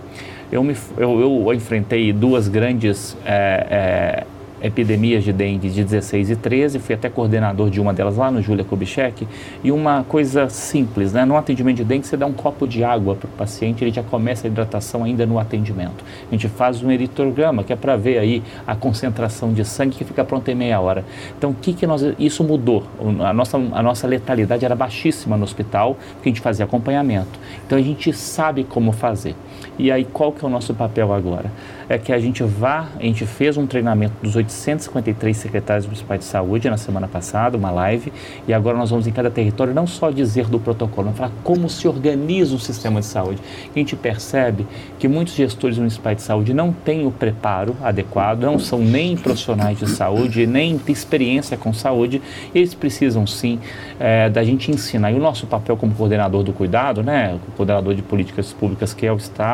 Eu, 0.50 0.64
me, 0.64 0.74
eu, 0.96 1.44
eu 1.46 1.54
enfrentei 1.54 2.12
duas 2.12 2.48
grandes 2.48 3.16
é, 3.24 4.24
é, 4.62 4.66
epidemias 4.66 5.22
de 5.24 5.32
dengue 5.32 5.68
de 5.68 5.84
16 5.84 6.30
e 6.30 6.36
13, 6.36 6.78
fui 6.78 6.94
até 6.94 7.08
coordenador 7.08 7.70
de 7.70 7.80
uma 7.80 7.92
delas 7.92 8.16
lá 8.16 8.30
no 8.30 8.40
Júlia 8.42 8.64
Kubitschek, 8.64 9.26
e 9.62 9.70
uma 9.70 10.04
coisa 10.04 10.48
simples, 10.48 11.12
né? 11.12 11.24
no 11.24 11.36
atendimento 11.36 11.76
de 11.76 11.84
dengue 11.84 12.06
você 12.06 12.16
dá 12.16 12.26
um 12.26 12.32
copo 12.32 12.66
de 12.66 12.82
água 12.82 13.14
para 13.14 13.26
o 13.26 13.30
paciente, 13.32 13.84
ele 13.84 13.92
já 13.92 14.02
começa 14.02 14.46
a 14.46 14.48
hidratação 14.48 15.04
ainda 15.04 15.26
no 15.26 15.38
atendimento. 15.38 16.04
A 16.28 16.30
gente 16.32 16.48
faz 16.48 16.82
um 16.82 16.90
eritrograma, 16.90 17.62
que 17.62 17.72
é 17.72 17.76
para 17.76 17.96
ver 17.96 18.18
aí 18.18 18.42
a 18.66 18.74
concentração 18.74 19.52
de 19.52 19.64
sangue 19.64 19.96
que 19.96 20.04
fica 20.04 20.24
pronta 20.24 20.50
em 20.50 20.54
meia 20.54 20.80
hora. 20.80 21.04
Então, 21.36 21.50
o 21.50 21.54
que 21.54 21.72
que 21.72 21.86
nós, 21.86 22.02
isso 22.18 22.42
mudou, 22.42 22.84
a 23.20 23.32
nossa, 23.32 23.56
a 23.56 23.82
nossa 23.82 24.06
letalidade 24.06 24.64
era 24.64 24.74
baixíssima 24.74 25.36
no 25.36 25.44
hospital, 25.44 25.96
porque 26.14 26.28
a 26.28 26.32
gente 26.32 26.40
fazia 26.40 26.64
acompanhamento. 26.64 27.38
Então, 27.66 27.78
a 27.78 27.82
gente 27.82 28.12
sabe 28.12 28.64
como 28.64 28.92
fazer. 28.92 29.34
E 29.78 29.92
aí, 29.92 30.04
qual 30.04 30.32
que 30.32 30.44
é 30.44 30.48
o 30.48 30.50
nosso 30.50 30.74
papel 30.74 31.12
agora? 31.12 31.52
É 31.88 31.96
que 31.96 32.12
a 32.12 32.18
gente 32.18 32.42
vá, 32.42 32.88
a 32.98 33.02
gente 33.02 33.24
fez 33.24 33.56
um 33.56 33.66
treinamento 33.66 34.14
dos 34.22 34.34
de 34.34 34.52
153 34.52 35.36
secretários 35.36 35.86
municipais 35.86 36.20
de 36.20 36.26
saúde 36.26 36.68
na 36.68 36.76
semana 36.76 37.08
passada, 37.08 37.56
uma 37.56 37.70
live, 37.70 38.12
e 38.46 38.52
agora 38.52 38.76
nós 38.76 38.90
vamos 38.90 39.06
em 39.06 39.12
cada 39.12 39.30
território 39.30 39.72
não 39.72 39.86
só 39.86 40.10
dizer 40.10 40.46
do 40.46 40.58
protocolo, 40.58 41.08
mas 41.08 41.16
falar 41.16 41.32
como 41.42 41.68
se 41.68 41.88
organiza 41.88 42.54
o 42.54 42.58
sistema 42.58 43.00
de 43.00 43.06
saúde. 43.06 43.40
A 43.74 43.78
gente 43.78 43.96
percebe 43.96 44.66
que 44.98 45.08
muitos 45.08 45.34
gestores 45.34 45.78
municipais 45.78 46.16
de 46.16 46.22
saúde 46.22 46.52
não 46.52 46.72
têm 46.72 47.06
o 47.06 47.10
preparo 47.10 47.76
adequado, 47.82 48.42
não 48.42 48.58
são 48.58 48.78
nem 48.80 49.16
profissionais 49.16 49.78
de 49.78 49.88
saúde, 49.88 50.46
nem 50.46 50.78
têm 50.78 50.92
experiência 50.92 51.56
com 51.56 51.72
saúde, 51.72 52.20
eles 52.54 52.74
precisam 52.74 53.26
sim 53.26 53.58
é, 53.98 54.28
da 54.28 54.42
gente 54.44 54.70
ensinar. 54.70 55.12
E 55.12 55.14
o 55.14 55.20
nosso 55.20 55.46
papel 55.46 55.76
como 55.76 55.94
coordenador 55.94 56.42
do 56.42 56.52
cuidado, 56.52 57.02
né, 57.02 57.38
coordenador 57.56 57.94
de 57.94 58.02
políticas 58.02 58.52
públicas 58.52 58.92
que 58.92 59.06
é 59.06 59.12
o 59.12 59.16
Estado, 59.16 59.47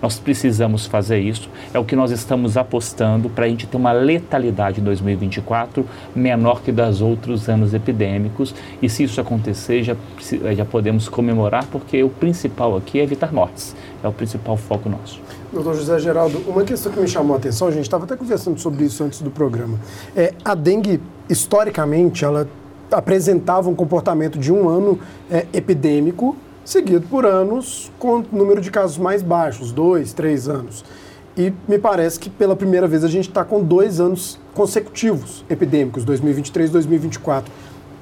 nós 0.00 0.18
precisamos 0.18 0.86
fazer 0.86 1.18
isso. 1.18 1.48
É 1.72 1.78
o 1.78 1.84
que 1.84 1.96
nós 1.96 2.10
estamos 2.10 2.56
apostando 2.56 3.28
para 3.28 3.46
a 3.46 3.48
gente 3.48 3.66
ter 3.66 3.76
uma 3.76 3.92
letalidade 3.92 4.80
em 4.80 4.84
2024 4.84 5.86
menor 6.14 6.62
que 6.62 6.72
das 6.72 7.00
outros 7.00 7.48
anos 7.48 7.74
epidêmicos. 7.74 8.54
E 8.80 8.88
se 8.88 9.04
isso 9.04 9.20
acontecer, 9.20 9.82
já, 9.82 9.96
já 10.56 10.64
podemos 10.64 11.08
comemorar, 11.08 11.66
porque 11.66 12.02
o 12.02 12.08
principal 12.08 12.76
aqui 12.76 12.98
é 12.98 13.02
evitar 13.02 13.32
mortes. 13.32 13.74
É 14.02 14.08
o 14.08 14.12
principal 14.12 14.56
foco 14.56 14.88
nosso. 14.88 15.20
Doutor 15.52 15.74
José 15.74 15.98
Geraldo, 16.00 16.38
uma 16.48 16.64
questão 16.64 16.90
que 16.90 16.98
me 16.98 17.06
chamou 17.06 17.34
a 17.34 17.38
atenção, 17.38 17.68
a 17.68 17.70
gente 17.70 17.84
estava 17.84 18.04
até 18.04 18.16
conversando 18.16 18.58
sobre 18.58 18.84
isso 18.84 19.04
antes 19.04 19.22
do 19.22 19.30
programa. 19.30 19.78
É, 20.16 20.34
a 20.44 20.54
dengue, 20.54 21.00
historicamente, 21.28 22.24
ela 22.24 22.48
apresentava 22.90 23.68
um 23.68 23.74
comportamento 23.74 24.38
de 24.38 24.52
um 24.52 24.68
ano 24.68 24.98
é, 25.30 25.46
epidêmico, 25.52 26.36
seguido 26.64 27.06
por 27.08 27.26
anos 27.26 27.92
com 27.98 28.24
número 28.32 28.60
de 28.60 28.70
casos 28.70 28.98
mais 28.98 29.22
baixos, 29.22 29.72
dois, 29.72 30.12
três 30.12 30.48
anos. 30.48 30.84
E 31.36 31.52
me 31.68 31.78
parece 31.78 32.18
que 32.18 32.30
pela 32.30 32.54
primeira 32.54 32.86
vez 32.86 33.02
a 33.02 33.08
gente 33.08 33.28
está 33.28 33.44
com 33.44 33.62
dois 33.62 33.98
anos 34.00 34.38
consecutivos 34.54 35.44
epidêmicos, 35.50 36.04
2023 36.04 36.70
e 36.70 36.72
2024. 36.72 37.52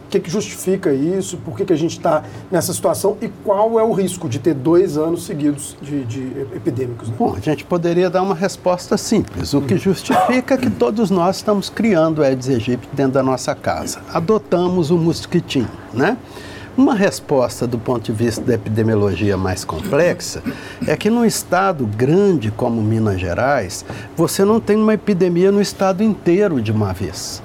O 0.06 0.10
que, 0.12 0.20
que 0.20 0.30
justifica 0.30 0.92
isso? 0.92 1.38
Por 1.38 1.56
que, 1.56 1.64
que 1.64 1.72
a 1.72 1.76
gente 1.76 1.92
está 1.96 2.22
nessa 2.50 2.74
situação? 2.74 3.16
E 3.22 3.28
qual 3.42 3.80
é 3.80 3.82
o 3.82 3.92
risco 3.92 4.28
de 4.28 4.38
ter 4.38 4.52
dois 4.52 4.98
anos 4.98 5.24
seguidos 5.24 5.74
de, 5.80 6.04
de 6.04 6.20
epidêmicos? 6.54 7.08
Né? 7.08 7.14
Bom, 7.18 7.34
a 7.34 7.40
gente 7.40 7.64
poderia 7.64 8.10
dar 8.10 8.20
uma 8.20 8.34
resposta 8.34 8.98
simples. 8.98 9.54
O 9.54 9.62
que 9.62 9.78
justifica 9.78 10.52
é 10.52 10.58
que 10.58 10.68
todos 10.68 11.10
nós 11.10 11.36
estamos 11.36 11.70
criando 11.70 12.18
o 12.18 12.22
Aedes 12.22 12.50
aegypti 12.50 12.90
dentro 12.92 13.12
da 13.12 13.22
nossa 13.22 13.54
casa. 13.54 14.02
Adotamos 14.12 14.90
o 14.90 14.98
mosquitinho, 14.98 15.70
né? 15.94 16.18
Uma 16.74 16.94
resposta 16.94 17.66
do 17.66 17.78
ponto 17.78 18.04
de 18.04 18.12
vista 18.12 18.40
da 18.40 18.54
epidemiologia 18.54 19.36
mais 19.36 19.62
complexa 19.62 20.42
é 20.86 20.96
que 20.96 21.10
num 21.10 21.24
estado 21.24 21.86
grande 21.86 22.50
como 22.50 22.80
Minas 22.80 23.20
Gerais, 23.20 23.84
você 24.16 24.42
não 24.42 24.58
tem 24.58 24.76
uma 24.76 24.94
epidemia 24.94 25.52
no 25.52 25.60
estado 25.60 26.02
inteiro 26.02 26.62
de 26.62 26.72
uma 26.72 26.94
vez. 26.94 27.42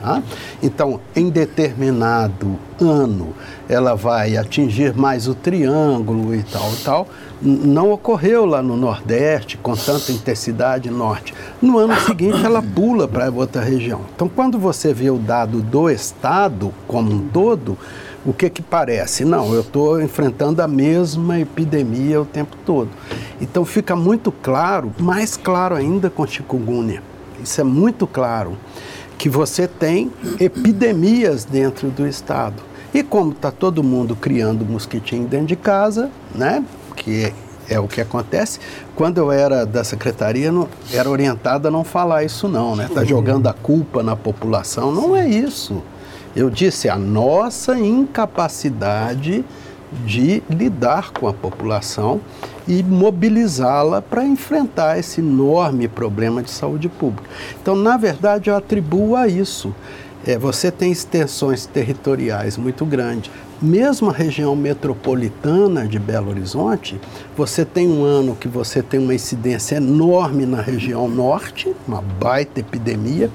Tá? 0.00 0.20
Então, 0.60 1.00
em 1.14 1.30
determinado 1.30 2.58
ano, 2.80 3.32
ela 3.68 3.94
vai 3.94 4.36
atingir 4.36 4.92
mais 4.92 5.28
o 5.28 5.34
triângulo 5.34 6.34
e 6.34 6.42
tal, 6.42 6.70
tal. 6.84 7.08
Não 7.40 7.92
ocorreu 7.92 8.44
lá 8.44 8.60
no 8.60 8.76
Nordeste 8.76 9.56
com 9.56 9.74
tanta 9.74 10.10
intensidade 10.10 10.90
norte. 10.90 11.32
No 11.62 11.78
ano 11.78 11.98
seguinte, 12.00 12.44
ela 12.44 12.60
pula 12.60 13.06
para 13.06 13.30
outra 13.30 13.62
região. 13.62 14.00
Então, 14.14 14.28
quando 14.28 14.58
você 14.58 14.92
vê 14.92 15.10
o 15.10 15.16
dado 15.16 15.62
do 15.62 15.88
estado 15.88 16.74
como 16.88 17.10
um 17.10 17.20
todo, 17.28 17.78
o 18.24 18.32
que 18.32 18.48
que 18.48 18.62
parece? 18.62 19.24
Não, 19.24 19.52
eu 19.52 19.60
estou 19.60 20.00
enfrentando 20.00 20.62
a 20.62 20.68
mesma 20.68 21.38
epidemia 21.38 22.20
o 22.20 22.24
tempo 22.24 22.56
todo. 22.64 22.88
Então 23.40 23.64
fica 23.64 23.94
muito 23.94 24.32
claro, 24.32 24.92
mais 24.98 25.36
claro 25.36 25.74
ainda 25.74 26.08
com 26.08 26.26
chikungunya. 26.26 27.02
Isso 27.42 27.60
é 27.60 27.64
muito 27.64 28.06
claro 28.06 28.56
que 29.18 29.28
você 29.28 29.68
tem 29.68 30.10
epidemias 30.40 31.44
dentro 31.44 31.88
do 31.90 32.06
estado. 32.06 32.62
E 32.92 33.02
como 33.02 33.32
está 33.32 33.50
todo 33.50 33.82
mundo 33.82 34.16
criando 34.16 34.64
mosquitinho 34.64 35.26
dentro 35.26 35.46
de 35.46 35.56
casa, 35.56 36.10
né? 36.34 36.64
Que 36.96 37.32
é, 37.68 37.78
o 37.78 37.88
que 37.88 38.00
acontece. 38.00 38.60
Quando 38.94 39.18
eu 39.18 39.32
era 39.32 39.66
da 39.66 39.82
secretaria, 39.82 40.52
não, 40.52 40.68
era 40.92 41.08
orientada 41.10 41.68
a 41.68 41.70
não 41.70 41.84
falar 41.84 42.24
isso 42.24 42.46
não, 42.46 42.76
né? 42.76 42.88
Tá 42.92 43.04
jogando 43.04 43.48
a 43.48 43.52
culpa 43.52 44.02
na 44.02 44.14
população. 44.14 44.92
Não 44.92 45.16
é 45.16 45.28
isso. 45.28 45.82
Eu 46.34 46.50
disse 46.50 46.88
a 46.88 46.96
nossa 46.96 47.78
incapacidade 47.78 49.44
de 50.04 50.42
lidar 50.50 51.12
com 51.12 51.28
a 51.28 51.32
população 51.32 52.20
e 52.66 52.82
mobilizá-la 52.82 54.02
para 54.02 54.24
enfrentar 54.24 54.98
esse 54.98 55.20
enorme 55.20 55.86
problema 55.86 56.42
de 56.42 56.50
saúde 56.50 56.88
pública. 56.88 57.28
Então, 57.62 57.76
na 57.76 57.96
verdade, 57.96 58.50
eu 58.50 58.56
atribuo 58.56 59.14
a 59.14 59.28
isso. 59.28 59.74
É, 60.26 60.38
você 60.38 60.70
tem 60.70 60.90
extensões 60.90 61.66
territoriais 61.66 62.56
muito 62.56 62.84
grandes. 62.86 63.30
Mesmo 63.60 64.10
a 64.10 64.12
região 64.12 64.56
metropolitana 64.56 65.86
de 65.86 65.98
Belo 65.98 66.30
Horizonte, 66.30 66.98
você 67.36 67.64
tem 67.64 67.86
um 67.86 68.02
ano 68.02 68.34
que 68.34 68.48
você 68.48 68.82
tem 68.82 68.98
uma 68.98 69.14
incidência 69.14 69.76
enorme 69.76 70.44
na 70.44 70.60
região 70.60 71.08
norte, 71.08 71.72
uma 71.86 72.02
baita 72.02 72.60
epidemia, 72.60 73.30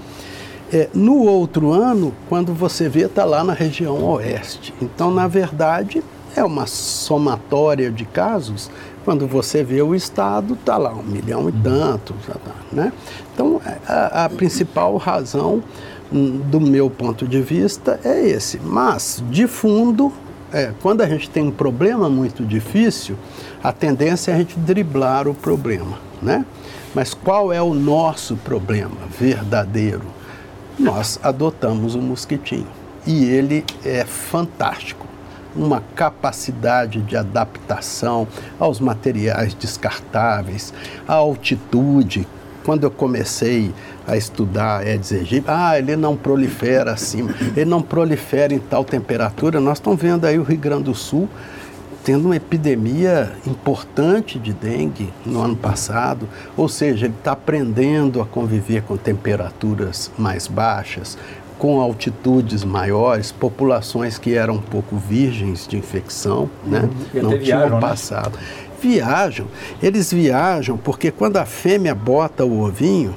é, 0.72 0.90
no 0.94 1.24
outro 1.24 1.72
ano, 1.72 2.14
quando 2.28 2.54
você 2.54 2.88
vê, 2.88 3.06
está 3.06 3.26
lá 3.26 3.44
na 3.44 3.54
região 3.54 4.04
oeste. 4.04 4.74
Então, 4.82 5.12
na 5.12 5.28
verdade, 5.28 6.04
é 6.36 6.44
uma 6.44 6.68
somatória 6.68 7.92
de 7.92 8.06
casos. 8.06 8.70
Quando 9.04 9.26
você 9.26 9.64
vê 9.64 9.82
o 9.82 9.96
Estado, 9.96 10.54
está 10.54 10.78
lá 10.78 10.94
um 10.94 11.04
milhão 11.04 11.50
e 11.50 11.52
tanto. 11.52 12.14
Né? 12.72 12.94
Então, 13.34 13.60
é, 13.66 13.78
a, 13.88 14.26
a 14.26 14.30
principal 14.30 14.96
razão, 14.98 15.64
hum, 16.12 16.40
do 16.46 16.62
meu 16.62 16.90
ponto 16.90 17.28
de 17.28 17.42
vista, 17.42 18.00
é 18.04 18.28
esse. 18.28 18.60
Mas, 18.60 19.24
de 19.30 19.48
fundo, 19.48 20.14
é, 20.54 20.72
quando 20.82 21.02
a 21.02 21.08
gente 21.08 21.30
tem 21.30 21.44
um 21.44 21.52
problema 21.52 22.10
muito 22.10 22.46
difícil, 22.46 23.16
a 23.64 23.72
tendência 23.72 24.32
é 24.32 24.36
a 24.36 24.38
gente 24.38 24.58
driblar 24.60 25.28
o 25.28 25.34
problema. 25.34 25.98
Né? 26.22 26.46
Mas 26.94 27.14
qual 27.14 27.52
é 27.52 27.62
o 27.62 27.74
nosso 27.74 28.36
problema 28.36 28.98
verdadeiro? 29.20 30.19
Nós 30.80 31.20
adotamos 31.22 31.94
o 31.94 32.02
mosquitinho. 32.02 32.68
E 33.06 33.26
ele 33.26 33.66
é 33.84 34.06
fantástico. 34.06 35.06
Uma 35.56 35.82
capacidade 35.96 37.02
de 37.02 37.18
adaptação 37.18 38.28
aos 38.58 38.80
materiais 38.80 39.54
descartáveis, 39.54 40.74
à 41.08 41.16
altitude. 41.16 42.28
Quando 42.64 42.84
eu 42.84 42.92
comecei 42.92 43.74
a 44.08 44.16
estudar 44.16 44.82
Aedes 44.82 45.12
aegypti, 45.12 45.46
ah, 45.48 45.78
ele 45.78 45.96
não 45.96 46.16
prolifera 46.16 46.94
acima, 46.94 47.34
ele 47.56 47.66
não 47.66 47.82
prolifera 47.82 48.54
em 48.54 48.60
tal 48.60 48.84
temperatura. 48.84 49.60
Nós 49.60 49.80
estamos 49.80 50.00
vendo 50.00 50.26
aí 50.26 50.38
o 50.38 50.44
Rio 50.44 50.58
Grande 50.58 50.84
do 50.84 50.96
Sul 50.96 51.28
tendo 52.04 52.26
uma 52.26 52.36
epidemia 52.36 53.34
importante 53.46 54.40
de 54.40 54.54
dengue 54.54 55.12
no 55.26 55.42
ano 55.42 55.56
passado, 55.56 56.28
ou 56.56 56.70
seja, 56.70 57.06
ele 57.06 57.16
está 57.18 57.34
aprendendo 57.34 58.22
a 58.22 58.26
conviver 58.26 58.84
com 58.84 58.96
temperaturas 58.98 60.12
mais 60.18 60.48
baixas, 60.48 61.18
com 61.58 61.82
altitudes 61.82 62.64
maiores, 62.64 63.32
populações 63.32 64.18
que 64.18 64.34
eram 64.34 64.56
um 64.56 64.62
pouco 64.62 64.96
virgens 64.96 65.68
de 65.68 65.78
infecção, 65.78 66.50
né? 66.66 66.90
Uhum. 67.14 67.22
não 67.24 67.30
viajam, 67.32 67.44
tinham 67.44 67.70
né? 67.70 67.80
passado. 67.82 68.38
Né? 68.38 68.44
Viajam, 68.82 69.46
eles 69.84 70.12
viajam 70.12 70.78
porque 70.78 71.12
quando 71.12 71.36
a 71.36 71.46
fêmea 71.46 71.94
bota 71.94 72.46
o 72.46 72.62
ovinho, 72.62 73.14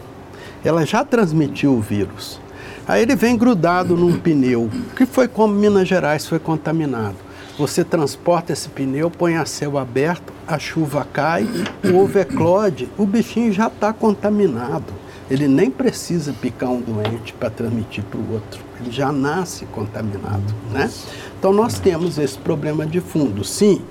ela 0.65 0.85
já 0.85 1.05
transmitiu 1.05 1.73
o 1.73 1.81
vírus. 1.81 2.41
Aí 2.87 3.03
ele 3.03 3.15
vem 3.15 3.37
grudado 3.37 3.97
num 3.97 4.19
pneu, 4.19 4.69
que 4.97 5.07
foi 5.07 5.29
como 5.29 5.55
Minas 5.55 5.87
Gerais 5.87 6.27
foi 6.27 6.41
contaminado. 6.41 7.17
Você 7.59 7.85
transporta 7.85 8.53
esse 8.53 8.69
pneu, 8.69 9.11
põe 9.11 9.37
a 9.37 9.45
céu 9.45 9.77
aberto, 9.77 10.33
a 10.47 10.59
chuva 10.59 11.07
cai, 11.13 11.47
o 11.85 12.19
eclode, 12.19 12.89
o 12.97 13.05
bichinho 13.05 13.53
já 13.53 13.67
está 13.67 13.93
contaminado. 13.93 14.93
Ele 15.31 15.47
nem 15.47 15.71
precisa 15.71 16.33
picar 16.33 16.71
um 16.71 16.81
doente 16.81 17.33
para 17.35 17.51
transmitir 17.51 18.05
para 18.05 18.19
o 18.19 18.33
outro. 18.33 18.61
Ele 18.81 18.91
já 18.91 19.13
nasce 19.13 19.67
contaminado, 19.67 20.55
né? 20.71 20.91
Então 21.39 21.53
nós 21.53 21.79
temos 21.79 22.19
esse 22.19 22.39
problema 22.39 22.87
de 22.87 23.01
fundo. 23.01 23.45
Sim, 23.45 23.83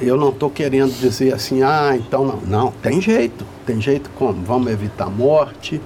eu 0.00 0.16
não 0.16 0.30
estou 0.30 0.50
querendo 0.50 0.92
dizer 0.98 1.34
assim, 1.34 1.62
ah, 1.62 1.94
então 1.94 2.24
não. 2.24 2.40
Não, 2.46 2.72
tem 2.82 3.00
jeito. 3.00 3.44
Tem 3.66 3.80
jeito 3.80 4.10
como? 4.16 4.42
Vamos 4.44 4.72
evitar 4.72 5.10
morte. 5.10 5.80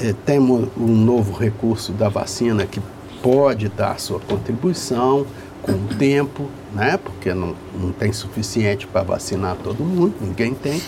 É, 0.00 0.14
temos 0.24 0.68
um 0.76 0.86
novo 0.86 1.32
recurso 1.32 1.92
da 1.92 2.08
vacina 2.08 2.66
que 2.66 2.80
pode 3.22 3.68
dar 3.68 3.98
sua 3.98 4.20
contribuição 4.20 5.26
com 5.66 5.72
o 5.72 5.98
tempo, 5.98 6.48
né? 6.72 6.96
Porque 6.96 7.34
não, 7.34 7.54
não 7.78 7.92
tem 7.92 8.12
suficiente 8.12 8.86
para 8.86 9.02
vacinar 9.02 9.56
todo 9.56 9.84
mundo, 9.84 10.14
ninguém 10.20 10.54
tem. 10.54 10.80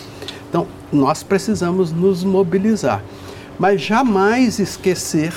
Então, 0.49 0.67
nós 0.93 1.23
precisamos 1.23 1.93
nos 1.93 2.23
mobilizar. 2.25 3.03
Mas 3.59 3.81
jamais 3.83 4.61
esquecer 4.61 5.35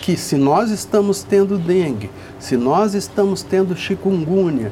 que 0.00 0.16
se 0.16 0.36
nós 0.36 0.70
estamos 0.70 1.22
tendo 1.22 1.58
dengue, 1.58 2.10
se 2.38 2.56
nós 2.56 2.94
estamos 2.94 3.42
tendo 3.42 3.76
chikungunya, 3.76 4.70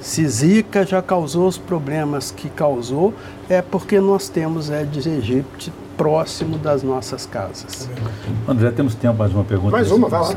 Se 0.00 0.26
Zika 0.26 0.84
já 0.84 1.00
causou 1.00 1.46
os 1.46 1.56
problemas 1.56 2.32
que 2.32 2.48
causou, 2.48 3.14
é 3.48 3.62
porque 3.62 4.00
nós 4.00 4.28
temos 4.28 4.68
Aedes 4.68 5.06
aegypti 5.06 5.72
próximo 6.02 6.58
das 6.58 6.82
nossas 6.82 7.26
casas. 7.26 7.88
André, 8.48 8.72
temos 8.72 8.96
tempo 8.96 9.16
mais 9.16 9.32
uma 9.32 9.44
pergunta. 9.44 9.70
Mais 9.70 9.92
uma, 9.92 10.08
vai 10.08 10.20
lá. 10.20 10.36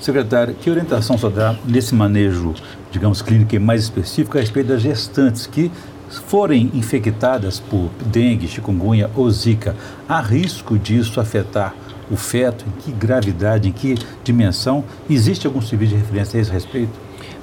Secretário, 0.00 0.54
que 0.54 0.70
orientação 0.70 1.18
só 1.18 1.28
dá 1.28 1.56
nesse 1.64 1.92
manejo, 1.92 2.54
digamos, 2.92 3.20
clínico 3.20 3.52
e 3.56 3.58
mais 3.58 3.82
específico 3.82 4.38
a 4.38 4.40
respeito 4.40 4.68
das 4.68 4.80
gestantes 4.80 5.48
que 5.48 5.72
forem 6.08 6.70
infectadas 6.72 7.58
por 7.58 7.90
dengue, 8.06 8.46
chikungunya 8.46 9.10
ou 9.16 9.28
zika, 9.28 9.74
há 10.08 10.20
risco 10.20 10.78
disso 10.78 11.20
afetar 11.20 11.74
o 12.08 12.16
feto? 12.16 12.64
Em 12.68 12.80
que 12.80 12.92
gravidade, 12.92 13.68
em 13.68 13.72
que 13.72 13.96
dimensão? 14.22 14.84
Existe 15.10 15.48
algum 15.48 15.60
serviço 15.60 15.94
de 15.94 15.98
referência 15.98 16.38
a 16.38 16.40
esse 16.40 16.52
respeito? 16.52 16.92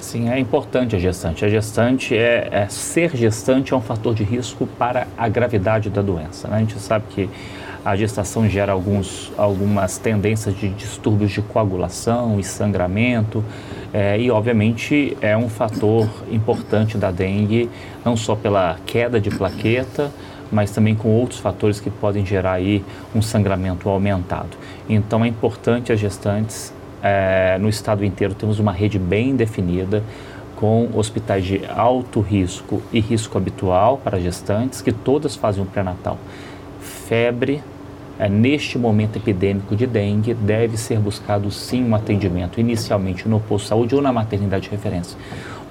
Sim, 0.01 0.29
é 0.29 0.39
importante 0.39 0.95
a 0.95 0.99
gestante. 0.99 1.45
A 1.45 1.47
gestante 1.47 2.17
é, 2.17 2.49
é, 2.51 2.67
ser 2.67 3.15
gestante 3.15 3.71
é 3.71 3.77
um 3.77 3.81
fator 3.81 4.15
de 4.15 4.23
risco 4.23 4.65
para 4.65 5.07
a 5.15 5.29
gravidade 5.29 5.91
da 5.91 6.01
doença. 6.01 6.47
Né? 6.47 6.57
A 6.57 6.59
gente 6.59 6.77
sabe 6.79 7.05
que 7.11 7.29
a 7.85 7.95
gestação 7.95 8.49
gera 8.49 8.71
alguns, 8.71 9.31
algumas 9.37 9.99
tendências 9.99 10.57
de 10.57 10.69
distúrbios 10.69 11.31
de 11.31 11.41
coagulação 11.43 12.39
e 12.39 12.43
sangramento, 12.43 13.43
é, 13.93 14.19
e 14.19 14.31
obviamente 14.31 15.15
é 15.21 15.37
um 15.37 15.47
fator 15.47 16.09
importante 16.31 16.97
da 16.97 17.11
dengue, 17.11 17.69
não 18.03 18.17
só 18.17 18.35
pela 18.35 18.77
queda 18.85 19.21
de 19.21 19.29
plaqueta, 19.29 20.11
mas 20.51 20.71
também 20.71 20.95
com 20.95 21.09
outros 21.09 21.39
fatores 21.39 21.79
que 21.79 21.91
podem 21.91 22.25
gerar 22.25 22.53
aí 22.53 22.83
um 23.15 23.21
sangramento 23.21 23.87
aumentado. 23.87 24.57
Então 24.89 25.23
é 25.23 25.27
importante 25.27 25.93
as 25.93 25.99
gestantes 25.99 26.73
é, 27.01 27.57
no 27.59 27.67
estado 27.69 28.05
inteiro 28.05 28.33
temos 28.33 28.59
uma 28.59 28.71
rede 28.71 28.99
bem 28.99 29.35
definida 29.35 30.03
com 30.55 30.89
hospitais 30.93 31.43
de 31.43 31.61
alto 31.67 32.21
risco 32.21 32.83
e 32.93 32.99
risco 32.99 33.35
habitual 33.35 33.97
para 33.97 34.19
gestantes, 34.19 34.79
que 34.79 34.91
todas 34.91 35.35
fazem 35.35 35.63
um 35.63 35.65
pré-natal. 35.65 36.19
Febre, 36.79 37.63
é, 38.19 38.29
neste 38.29 38.77
momento 38.77 39.15
epidêmico 39.15 39.75
de 39.75 39.87
dengue, 39.87 40.35
deve 40.35 40.77
ser 40.77 40.99
buscado 40.99 41.49
sim 41.49 41.83
um 41.83 41.95
atendimento, 41.95 42.59
inicialmente 42.59 43.27
no 43.27 43.39
posto 43.39 43.63
de 43.63 43.69
saúde 43.69 43.95
ou 43.95 44.01
na 44.03 44.13
maternidade 44.13 44.65
de 44.65 44.69
referência, 44.69 45.17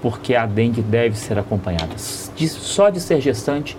porque 0.03 0.35
a 0.35 0.45
dengue 0.45 0.83
deve 0.83 1.17
ser 1.17 1.39
acompanhada. 1.39 1.95
De, 2.35 2.49
só 2.49 2.91
de 2.91 3.01
ser 3.01 3.21
gestante 3.21 3.77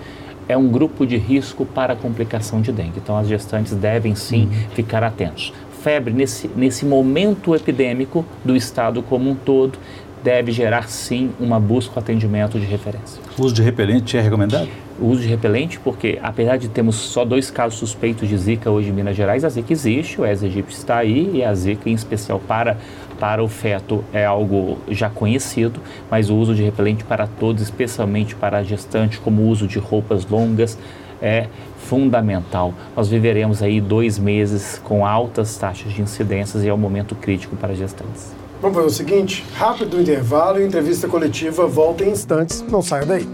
é 0.47 0.55
um 0.55 0.69
grupo 0.69 1.05
de 1.05 1.17
risco 1.17 1.65
para 1.65 1.93
complicação 1.93 2.61
de 2.61 2.71
dengue, 2.71 2.99
então 3.03 3.17
as 3.17 3.27
gestantes 3.27 3.73
devem 3.73 4.15
sim 4.15 4.45
uhum. 4.45 4.69
ficar 4.73 5.03
atentos 5.03 5.51
febre 5.83 6.13
nesse, 6.13 6.49
nesse 6.55 6.85
momento 6.85 7.55
epidêmico 7.55 8.25
do 8.43 8.55
estado 8.55 9.01
como 9.01 9.29
um 9.29 9.35
todo 9.35 9.77
deve 10.23 10.51
gerar 10.51 10.87
sim 10.87 11.31
uma 11.39 11.59
busca 11.59 11.93
ou 11.95 11.99
atendimento 11.99 12.59
de 12.59 12.65
referência. 12.65 13.21
O 13.37 13.43
uso 13.43 13.55
de 13.55 13.63
repelente 13.63 14.17
é 14.17 14.21
recomendado? 14.21 14.69
O 14.99 15.07
uso 15.07 15.21
de 15.21 15.27
repelente, 15.27 15.79
porque 15.79 16.19
apesar 16.21 16.57
de 16.57 16.69
termos 16.69 16.95
só 16.95 17.25
dois 17.25 17.49
casos 17.49 17.79
suspeitos 17.79 18.29
de 18.29 18.37
Zika 18.37 18.69
hoje 18.69 18.89
em 18.89 18.91
Minas 18.91 19.15
Gerais, 19.15 19.43
a 19.43 19.49
Zika 19.49 19.73
existe, 19.73 20.21
o 20.21 20.23
Aedes 20.23 20.43
aegypti 20.43 20.73
está 20.73 20.97
aí 20.97 21.31
e 21.33 21.43
a 21.43 21.53
Zika 21.55 21.89
em 21.89 21.93
especial 21.93 22.39
para 22.39 22.77
para 23.19 23.43
o 23.43 23.47
feto 23.47 24.03
é 24.11 24.25
algo 24.25 24.79
já 24.89 25.07
conhecido, 25.07 25.79
mas 26.09 26.31
o 26.31 26.35
uso 26.35 26.55
de 26.55 26.63
repelente 26.63 27.03
para 27.03 27.27
todos, 27.27 27.61
especialmente 27.61 28.33
para 28.33 28.57
a 28.57 28.63
gestante, 28.63 29.19
como 29.19 29.43
o 29.43 29.47
uso 29.47 29.67
de 29.67 29.77
roupas 29.77 30.25
longas, 30.25 30.75
é 31.21 31.45
fundamental. 31.87 32.73
Nós 32.95 33.09
viveremos 33.09 33.61
aí 33.61 33.81
dois 33.81 34.17
meses 34.17 34.79
com 34.83 35.05
altas 35.05 35.57
taxas 35.57 35.91
de 35.93 36.01
incidências 36.01 36.63
e 36.63 36.69
é 36.69 36.73
um 36.73 36.77
momento 36.77 37.15
crítico 37.15 37.55
para 37.55 37.73
gestantes. 37.73 38.31
Vamos 38.61 38.75
fazer 38.75 38.87
o 38.87 38.91
seguinte, 38.91 39.45
rápido 39.55 39.99
intervalo 39.99 40.61
e 40.61 40.65
entrevista 40.65 41.07
coletiva 41.07 41.65
volta 41.65 42.03
em 42.03 42.11
instantes. 42.11 42.63
Não 42.69 42.81
saia 42.81 43.05
daí. 43.05 43.27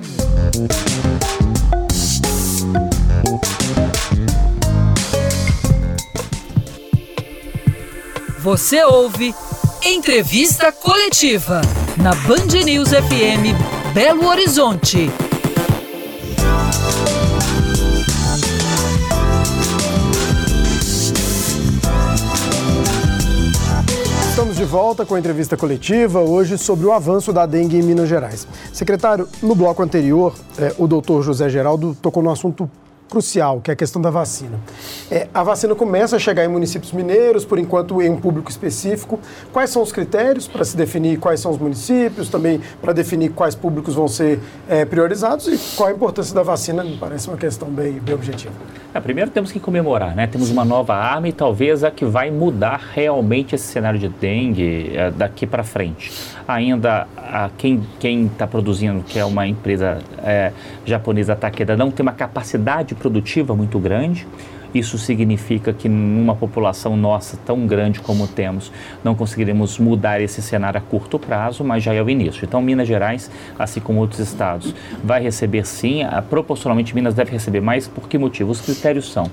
Você 8.40 8.82
ouve 8.86 9.36
Entrevista 9.86 10.72
Coletiva 10.72 11.62
na 11.98 12.16
Band 12.16 12.64
News 12.64 12.90
FM 12.90 13.54
Belo 13.94 14.26
Horizonte. 14.28 15.10
De 24.58 24.66
volta 24.66 25.06
com 25.06 25.14
a 25.14 25.20
entrevista 25.20 25.56
coletiva, 25.56 26.20
hoje 26.20 26.58
sobre 26.58 26.84
o 26.88 26.92
avanço 26.92 27.32
da 27.32 27.46
dengue 27.46 27.78
em 27.78 27.84
Minas 27.84 28.10
Gerais. 28.10 28.48
Secretário, 28.74 29.30
no 29.40 29.54
bloco 29.54 29.84
anterior, 29.84 30.34
é, 30.58 30.74
o 30.80 30.88
doutor 30.88 31.22
José 31.22 31.48
Geraldo 31.48 31.96
tocou 32.02 32.24
no 32.24 32.32
assunto 32.32 32.68
crucial, 33.10 33.62
que 33.62 33.72
é 33.72 33.74
a 33.74 33.76
questão 33.76 34.02
da 34.02 34.10
vacina. 34.10 34.60
É, 35.10 35.28
a 35.34 35.44
vacina 35.44 35.74
começa 35.76 36.16
a 36.16 36.20
chegar 36.20 36.44
em 36.46 36.48
municípios 36.48 36.92
mineiros, 36.92 37.46
por 37.46 37.60
enquanto 37.60 38.02
em 38.02 38.10
um 38.10 38.18
público 38.18 38.50
específico. 38.50 39.20
Quais 39.52 39.70
são 39.70 39.82
os 39.82 39.92
critérios 39.92 40.48
para 40.48 40.64
se 40.64 40.76
definir 40.76 41.18
quais 41.20 41.40
são 41.40 41.52
os 41.52 41.58
municípios, 41.58 42.30
também 42.30 42.62
para 42.82 42.94
definir 42.94 43.30
quais 43.30 43.56
públicos 43.56 43.96
vão 43.96 44.08
ser 44.08 44.40
é, 44.68 44.86
priorizados 44.86 45.48
e 45.48 45.76
qual 45.76 45.90
a 45.90 45.92
importância 45.92 46.34
da 46.34 46.44
vacina? 46.44 46.84
Me 46.84 46.98
parece 46.98 47.28
uma 47.28 47.38
questão 47.38 47.70
bem, 47.70 47.94
bem 47.94 48.16
objetiva. 48.16 48.54
É, 48.94 49.00
primeiro 49.00 49.32
temos 49.32 49.52
que 49.52 49.60
comemorar, 49.60 50.16
né? 50.16 50.28
Temos 50.28 50.50
uma 50.50 50.66
nova 50.66 50.96
arma 50.96 51.28
e 51.28 51.32
talvez 51.32 51.84
a 51.84 51.92
que 51.92 52.06
vai 52.06 52.32
mudar 52.32 52.82
realmente 52.94 53.56
esse 53.56 53.66
cenário 53.66 54.00
de 54.00 54.10
dengue 54.10 54.92
é, 54.96 55.12
daqui 55.12 55.46
para 55.46 55.64
frente. 55.64 56.12
Ainda 56.48 57.08
a 57.18 57.50
quem 57.58 58.26
está 58.26 58.48
produzindo, 58.48 59.04
que 59.04 59.20
é 59.20 59.26
uma 59.26 59.46
empresa 59.48 60.00
é, 60.24 60.52
japonesa 60.86 61.36
Takeda, 61.36 61.76
não 61.76 61.92
tem 61.92 62.04
uma 62.04 62.14
capacidade 62.14 62.96
produtiva 62.98 63.56
muito 63.56 63.80
grande. 63.80 64.28
Isso 64.74 64.98
significa 64.98 65.72
que 65.72 65.88
numa 65.88 66.36
população 66.36 66.98
nossa 66.98 67.38
tão 67.38 67.66
grande 67.66 68.00
como 68.00 68.28
temos, 68.28 68.72
não 69.04 69.16
conseguiremos 69.16 69.80
mudar 69.80 70.22
esse 70.22 70.42
cenário 70.42 70.78
a 70.78 70.82
curto 70.82 71.18
prazo, 71.18 71.64
mas 71.64 71.82
já 71.82 71.94
é 71.94 72.02
o 72.04 72.10
início. 72.10 72.46
Então, 72.46 72.62
Minas 72.62 72.88
Gerais, 72.88 73.32
assim 73.58 73.80
como 73.80 74.00
outros 74.00 74.20
estados, 74.20 74.76
vai 75.04 75.22
receber 75.22 75.66
sim, 75.66 76.02
proporcionalmente 76.30 76.94
Minas 76.94 77.14
deve 77.14 77.32
receber 77.32 77.62
mais, 77.62 77.88
por 77.88 78.10
que 78.10 78.18
motivo? 78.18 78.52
Os 78.52 78.62
critérios 78.62 79.12
são 79.12 79.32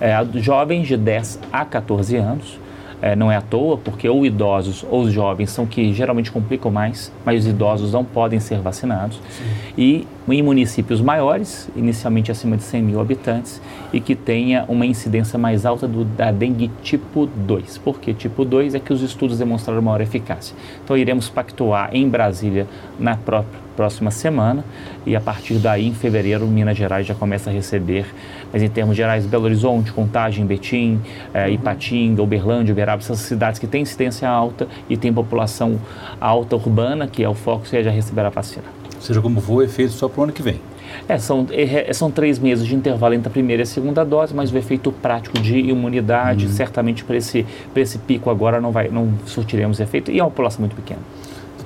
é, 0.00 0.16
jovens 0.34 0.88
de 0.88 0.96
10 0.96 1.40
a 1.52 1.64
14 1.64 2.16
anos, 2.16 2.58
é, 3.02 3.16
não 3.16 3.30
é 3.30 3.36
à 3.36 3.40
toa, 3.40 3.76
porque 3.78 4.08
ou 4.08 4.26
idosos 4.26 4.84
ou 4.88 5.02
os 5.02 5.12
jovens 5.12 5.50
são 5.50 5.66
que 5.66 5.92
geralmente 5.92 6.30
complicam 6.30 6.70
mais, 6.70 7.12
mas 7.24 7.40
os 7.40 7.46
idosos 7.50 7.92
não 7.92 8.04
podem 8.04 8.40
ser 8.40 8.58
vacinados. 8.58 9.20
Sim. 9.30 9.44
E 9.76 10.06
em 10.28 10.42
municípios 10.42 11.00
maiores, 11.00 11.68
inicialmente 11.74 12.30
acima 12.30 12.56
de 12.56 12.62
100 12.62 12.82
mil 12.82 13.00
habitantes, 13.00 13.60
e 13.92 14.00
que 14.00 14.14
tenha 14.14 14.64
uma 14.68 14.86
incidência 14.86 15.38
mais 15.38 15.66
alta 15.66 15.88
do, 15.88 16.04
da 16.04 16.30
dengue 16.30 16.70
tipo 16.82 17.26
2. 17.26 17.78
Por 17.78 17.98
que 17.98 18.14
tipo 18.14 18.44
2? 18.44 18.74
É 18.74 18.80
que 18.80 18.92
os 18.92 19.02
estudos 19.02 19.38
demonstraram 19.38 19.82
maior 19.82 20.00
eficácia. 20.00 20.54
Então 20.84 20.96
iremos 20.96 21.28
pactuar 21.28 21.90
em 21.92 22.08
Brasília 22.08 22.66
na 22.98 23.16
própria 23.16 23.69
próxima 23.80 24.10
semana 24.10 24.62
e 25.06 25.16
a 25.16 25.20
partir 25.22 25.54
daí, 25.54 25.88
em 25.88 25.94
fevereiro, 25.94 26.46
Minas 26.46 26.76
Gerais 26.76 27.06
já 27.06 27.14
começa 27.14 27.48
a 27.48 27.52
receber, 27.52 28.04
mas 28.52 28.62
em 28.62 28.68
termos 28.68 28.94
gerais, 28.94 29.24
Belo 29.24 29.44
Horizonte, 29.44 29.90
Contagem, 29.90 30.44
Betim, 30.44 31.00
é, 31.32 31.48
Ipatinga, 31.48 32.22
Uberlândia, 32.22 32.72
Uberaba, 32.72 33.00
essas 33.00 33.20
cidades 33.20 33.58
que 33.58 33.66
têm 33.66 33.80
incidência 33.80 34.28
alta 34.28 34.68
e 34.86 34.98
têm 34.98 35.10
população 35.10 35.80
alta 36.20 36.56
urbana, 36.56 37.06
que 37.06 37.24
é 37.24 37.28
o 37.28 37.32
foco, 37.32 37.64
já 37.66 37.90
receberá 37.90 38.28
a 38.28 38.30
vacina. 38.30 38.66
Seja 39.00 39.22
como 39.22 39.40
for, 39.40 39.54
o 39.54 39.62
efeito 39.62 39.92
só 39.92 40.10
para 40.10 40.20
o 40.20 40.24
ano 40.24 40.32
que 40.34 40.42
vem. 40.42 40.60
É, 41.08 41.16
são, 41.16 41.46
é, 41.50 41.90
são 41.94 42.10
três 42.10 42.38
meses 42.38 42.66
de 42.66 42.74
intervalo 42.74 43.14
entre 43.14 43.28
a 43.28 43.30
primeira 43.30 43.62
e 43.62 43.64
a 43.64 43.66
segunda 43.66 44.04
dose, 44.04 44.34
mas 44.34 44.52
o 44.52 44.58
efeito 44.58 44.92
prático 44.92 45.40
de 45.40 45.58
imunidade, 45.58 46.44
uhum. 46.44 46.52
certamente 46.52 47.02
para 47.02 47.16
esse, 47.16 47.46
esse 47.74 47.96
pico 47.96 48.28
agora 48.28 48.60
não, 48.60 48.72
vai, 48.72 48.88
não 48.88 49.14
surtiremos 49.24 49.80
efeito, 49.80 50.10
e 50.10 50.18
é 50.18 50.22
uma 50.22 50.28
população 50.28 50.60
muito 50.60 50.76
pequena. 50.76 51.00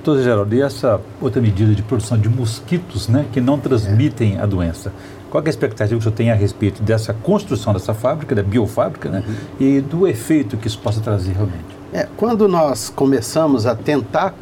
Doutor 0.05 0.21
Geraldo, 0.21 0.53
e 0.53 0.61
essa 0.61 1.01
outra 1.19 1.41
medida 1.41 1.73
de 1.73 1.81
produção 1.81 2.15
de 2.15 2.29
mosquitos 2.29 3.07
né, 3.07 3.25
que 3.33 3.41
não 3.41 3.57
transmitem 3.57 4.37
é. 4.37 4.39
a 4.39 4.45
doença? 4.45 4.93
Qual 5.31 5.43
é 5.43 5.47
a 5.47 5.49
expectativa 5.49 5.99
que 5.99 5.99
o 5.99 6.03
senhor 6.03 6.15
tem 6.15 6.29
a 6.29 6.35
respeito 6.35 6.83
dessa 6.83 7.11
construção 7.11 7.73
dessa 7.73 7.91
fábrica, 7.91 8.35
da 8.35 8.43
biofábrica, 8.43 9.09
né, 9.09 9.23
uhum. 9.27 9.35
e 9.59 9.81
do 9.81 10.07
efeito 10.07 10.57
que 10.57 10.67
isso 10.67 10.77
possa 10.77 11.01
trazer 11.01 11.31
realmente? 11.31 11.65
É, 11.91 12.07
quando 12.17 12.47
nós 12.47 12.87
começamos 12.87 13.65
a 13.65 13.73
tentar 13.73 14.35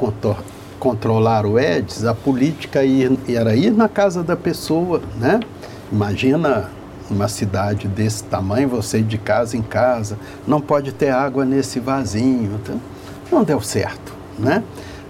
controlar 0.77 1.45
o 1.45 1.57
Edis, 1.57 2.03
a 2.03 2.13
política 2.13 2.83
ir, 2.83 3.17
era 3.29 3.55
ir 3.55 3.71
na 3.71 3.87
casa 3.87 4.21
da 4.21 4.35
pessoa, 4.35 5.01
né? 5.17 5.39
Imagina 5.89 6.69
uma 7.09 7.29
cidade 7.29 7.87
desse 7.87 8.25
tamanho, 8.25 8.67
você 8.67 8.99
ir 8.99 9.03
de 9.03 9.17
casa 9.17 9.55
em 9.55 9.61
casa, 9.61 10.17
não 10.45 10.59
pode 10.59 10.91
ter 10.91 11.09
água 11.09 11.45
nesse 11.45 11.79
vasinho. 11.79 12.59
Então, 12.61 12.81
não 13.31 13.45
deu 13.45 13.61
certo, 13.61 14.13
né? 14.37 14.61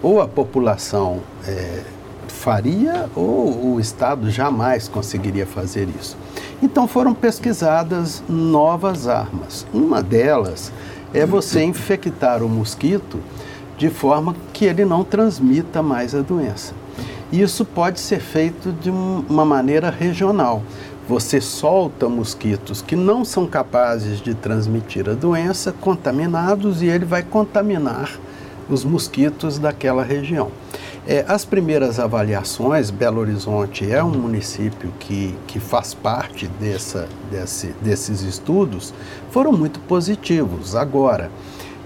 Ou 0.04 0.22
a 0.22 0.28
população 0.28 1.22
é, 1.48 1.82
faria 2.28 3.10
ou 3.16 3.74
o 3.74 3.80
Estado 3.80 4.30
jamais 4.30 4.90
conseguiria 4.90 5.48
fazer 5.48 5.88
isso. 5.98 6.18
Então 6.62 6.88
foram 6.88 7.14
pesquisadas 7.14 8.22
novas 8.28 9.08
armas. 9.08 9.66
Uma 9.74 10.04
delas 10.04 10.72
é 11.14 11.26
você 11.26 11.64
infectar 11.64 12.44
o 12.44 12.50
mosquito 12.50 13.20
de 13.78 13.90
forma 13.90 14.36
que 14.52 14.66
ele 14.66 14.84
não 14.84 15.04
transmita 15.04 15.82
mais 15.82 16.14
a 16.14 16.22
doença. 16.22 16.74
Isso 17.32 17.66
pode 17.66 18.00
ser 18.00 18.20
feito 18.20 18.72
de 18.72 18.90
uma 18.92 19.46
maneira 19.46 19.90
regional. 19.90 20.62
Você 21.08 21.42
solta 21.42 22.08
mosquitos 22.08 22.82
que 22.82 22.96
não 22.96 23.26
são 23.26 23.48
capazes 23.48 24.22
de 24.22 24.34
transmitir 24.34 25.10
a 25.10 25.14
doença, 25.14 25.74
contaminados, 25.82 26.82
e 26.82 26.86
ele 26.86 27.06
vai 27.06 27.24
contaminar 27.24 28.12
os 28.70 28.84
mosquitos 28.84 29.58
daquela 29.60 30.04
região. 30.04 30.52
É, 31.06 31.26
as 31.28 31.44
primeiras 31.44 32.00
avaliações, 32.00 32.90
Belo 32.90 33.20
Horizonte 33.20 33.92
é 33.92 34.02
um 34.02 34.12
município 34.12 34.94
que, 35.00 35.36
que 35.48 35.60
faz 35.60 35.94
parte 35.94 36.48
dessa, 36.48 37.10
desse, 37.30 37.68
desses 37.82 38.22
estudos, 38.22 38.94
foram 39.30 39.52
muito 39.52 39.82
positivos. 39.82 40.76
Agora, 40.76 41.30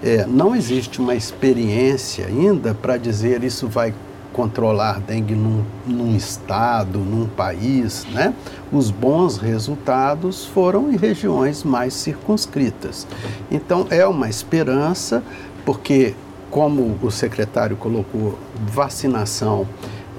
é, 0.04 0.26
não 0.28 0.56
existe 0.56 1.02
uma 1.02 1.16
experiência 1.16 2.28
ainda 2.28 2.76
para 2.76 2.98
dizer 2.98 3.44
isso 3.44 3.68
vai 3.68 3.92
controlar 4.32 5.00
dengue 5.00 5.34
num, 5.34 5.64
num, 5.84 6.16
estado, 6.16 7.00
num 7.00 7.26
país, 7.26 8.06
né? 8.12 8.36
Os 8.72 8.92
bons 8.92 9.38
resultados 9.38 10.46
foram 10.46 10.92
em 10.92 10.96
regiões 10.96 11.64
mais 11.64 11.96
circunscritas. 11.96 13.08
Então 13.50 13.88
é 13.90 14.06
uma 14.06 14.30
esperança, 14.30 15.24
porque 15.66 16.14
como 16.50 16.98
o 17.02 17.12
secretário 17.12 17.76
colocou, 17.76 18.38
vacinação 18.72 19.68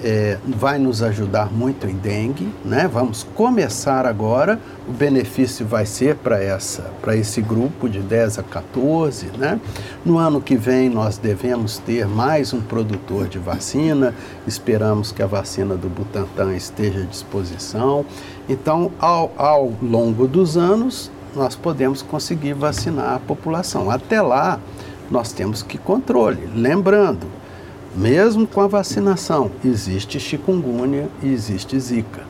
é, 0.02 0.38
vai 0.46 0.78
nos 0.78 1.02
ajudar 1.02 1.52
muito 1.52 1.86
em 1.86 1.94
dengue, 1.94 2.48
né? 2.64 2.88
Vamos 2.92 3.26
começar 3.34 4.06
agora. 4.06 4.60
O 4.88 4.92
benefício 4.92 5.66
vai 5.66 5.86
ser 5.86 6.16
para 6.16 6.42
essa, 6.42 6.82
para 7.02 7.16
esse 7.16 7.40
grupo 7.40 7.88
de 7.88 8.00
10 8.00 8.38
a 8.38 8.42
14, 8.42 9.26
né? 9.36 9.60
No 10.04 10.18
ano 10.18 10.40
que 10.40 10.56
vem 10.56 10.88
nós 10.88 11.18
devemos 11.18 11.78
ter 11.78 12.06
mais 12.06 12.52
um 12.52 12.60
produtor 12.60 13.28
de 13.28 13.38
vacina. 13.38 14.14
Esperamos 14.46 15.12
que 15.12 15.22
a 15.22 15.26
vacina 15.26 15.74
do 15.74 15.88
Butantan 15.88 16.54
esteja 16.54 17.00
à 17.00 17.04
disposição. 17.04 18.04
Então, 18.48 18.92
ao, 18.98 19.32
ao 19.36 19.72
longo 19.82 20.26
dos 20.26 20.56
anos, 20.56 21.10
nós 21.34 21.54
podemos 21.54 22.02
conseguir 22.02 22.54
vacinar 22.54 23.14
a 23.14 23.18
população. 23.18 23.90
Até 23.90 24.22
lá, 24.22 24.58
nós 25.10 25.32
temos 25.32 25.62
que 25.62 25.78
controle. 25.78 26.48
Lembrando, 26.54 27.26
mesmo 27.94 28.46
com 28.46 28.60
a 28.60 28.66
vacinação, 28.66 29.50
existe 29.64 30.20
chikungunya 30.20 31.08
e 31.22 31.32
existe 31.32 31.78
zika. 31.80 32.22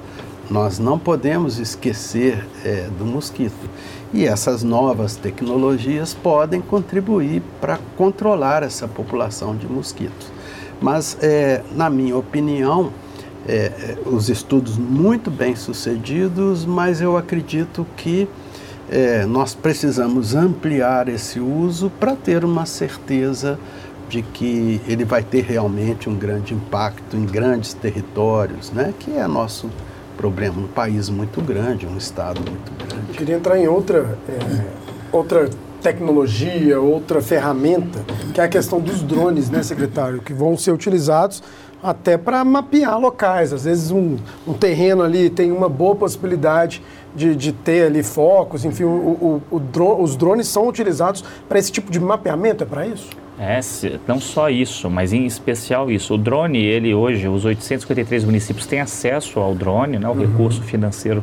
Nós 0.50 0.78
não 0.78 0.98
podemos 0.98 1.58
esquecer 1.58 2.46
é, 2.64 2.88
do 2.98 3.04
mosquito. 3.04 3.68
E 4.14 4.24
essas 4.24 4.62
novas 4.62 5.14
tecnologias 5.16 6.14
podem 6.14 6.62
contribuir 6.62 7.42
para 7.60 7.78
controlar 7.96 8.62
essa 8.62 8.88
população 8.88 9.54
de 9.54 9.66
mosquitos. 9.66 10.32
Mas, 10.80 11.18
é, 11.20 11.62
na 11.74 11.90
minha 11.90 12.16
opinião, 12.16 12.90
é, 13.46 13.56
é 13.56 13.98
os 14.06 14.30
estudos 14.30 14.78
muito 14.78 15.30
bem 15.30 15.54
sucedidos, 15.54 16.64
mas 16.64 17.02
eu 17.02 17.16
acredito 17.16 17.86
que 17.96 18.26
é, 18.90 19.24
nós 19.27 19.55
precisamos 19.55 20.35
ampliar 20.35 21.09
esse 21.09 21.38
uso 21.40 21.90
para 22.01 22.16
ter 22.16 22.44
uma 22.44 22.66
certeza 22.66 23.59
de 24.09 24.22
que 24.22 24.81
ele 24.88 25.05
vai 25.05 25.22
ter 25.22 25.44
realmente 25.44 26.09
um 26.09 26.16
grande 26.16 26.55
impacto 26.55 27.16
em 27.16 27.27
grandes 27.27 27.74
territórios, 27.74 28.72
né? 28.72 28.94
que 28.98 29.12
é 29.12 29.27
nosso 29.27 29.68
problema, 30.16 30.59
um 30.59 30.66
país 30.66 31.09
muito 31.09 31.40
grande, 31.42 31.87
um 31.87 31.96
estado 31.96 32.40
muito 32.40 32.72
grande. 32.79 33.05
Eu 33.11 33.14
queria 33.14 33.37
entrar 33.37 33.59
em 33.59 33.68
outra, 33.68 34.18
é, 34.29 34.64
outra 35.12 35.48
tecnologia, 35.82 36.80
outra 36.80 37.20
ferramenta, 37.20 38.04
que 38.34 38.40
é 38.40 38.44
a 38.44 38.48
questão 38.48 38.80
dos 38.80 39.02
drones, 39.02 39.48
né, 39.50 39.62
secretário, 39.62 40.20
que 40.20 40.32
vão 40.32 40.56
ser 40.56 40.72
utilizados 40.72 41.42
até 41.82 42.16
para 42.18 42.44
mapear 42.44 42.98
locais. 42.98 43.52
Às 43.52 43.64
vezes 43.64 43.90
um, 43.90 44.16
um 44.46 44.52
terreno 44.52 45.02
ali 45.02 45.30
tem 45.30 45.52
uma 45.52 45.68
boa 45.68 45.94
possibilidade 45.94 46.82
de, 47.14 47.34
de 47.34 47.52
ter 47.52 47.86
ali 47.86 48.02
focos, 48.02 48.64
enfim, 48.64 48.84
o, 48.84 48.88
o, 48.88 49.42
o 49.50 49.58
drone, 49.58 50.02
os 50.02 50.16
drones 50.16 50.48
são 50.48 50.68
utilizados 50.68 51.24
para 51.48 51.58
esse 51.58 51.72
tipo 51.72 51.90
de 51.90 51.98
mapeamento, 51.98 52.64
é 52.64 52.66
para 52.66 52.86
isso? 52.86 53.08
É, 53.40 53.60
não 54.06 54.20
só 54.20 54.50
isso, 54.50 54.90
mas 54.90 55.12
em 55.12 55.24
especial 55.24 55.90
isso. 55.90 56.14
O 56.14 56.18
drone, 56.18 56.58
ele 56.58 56.92
hoje, 56.92 57.28
os 57.28 57.44
853 57.44 58.24
municípios 58.24 58.66
têm 58.66 58.80
acesso 58.80 59.38
ao 59.38 59.54
drone, 59.54 59.96
né? 59.96 60.08
o 60.08 60.12
uhum. 60.12 60.20
recurso 60.20 60.60
financeiro 60.62 61.22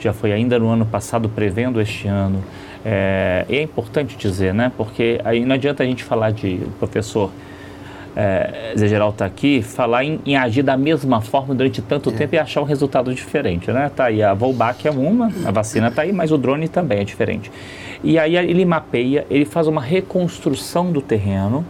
já 0.00 0.12
foi 0.12 0.32
ainda 0.32 0.58
no 0.58 0.68
ano 0.68 0.84
passado, 0.84 1.28
prevendo 1.28 1.80
este 1.80 2.08
ano. 2.08 2.42
É, 2.84 3.44
e 3.48 3.56
é 3.56 3.62
importante 3.62 4.16
dizer, 4.16 4.52
né? 4.52 4.72
Porque 4.76 5.20
aí 5.24 5.44
não 5.44 5.54
adianta 5.54 5.82
a 5.82 5.86
gente 5.86 6.02
falar 6.02 6.32
de 6.32 6.60
o 6.66 6.70
professor 6.78 7.30
é, 8.14 8.74
Zé 8.76 8.88
Geraldo 8.88 9.14
está 9.14 9.24
aqui, 9.24 9.62
falar 9.62 10.04
em, 10.04 10.20
em, 10.26 10.36
agir 10.36 10.62
da 10.62 10.76
mesma 10.76 11.20
forma 11.20 11.54
durante 11.54 11.80
tanto 11.80 12.10
é. 12.10 12.12
tempo 12.12 12.34
e 12.34 12.38
achar 12.38 12.60
um 12.60 12.64
resultado 12.64 13.14
diferente, 13.14 13.70
né? 13.70 13.90
Tá 13.94 14.06
aí 14.06 14.22
a 14.22 14.34
Volbac 14.34 14.86
é 14.86 14.90
uma, 14.90 15.30
a 15.44 15.50
vacina 15.50 15.88
está 15.88 16.02
aí, 16.02 16.12
mas 16.12 16.30
o 16.30 16.38
drone 16.38 16.68
também 16.68 17.00
é 17.00 17.04
diferente. 17.04 17.50
E 18.04 18.18
aí 18.18 18.36
ele 18.36 18.64
mapeia, 18.64 19.26
ele 19.30 19.44
faz 19.44 19.66
uma 19.66 19.80
reconstrução 19.80 20.90
do 20.92 21.00
terreno 21.00 21.64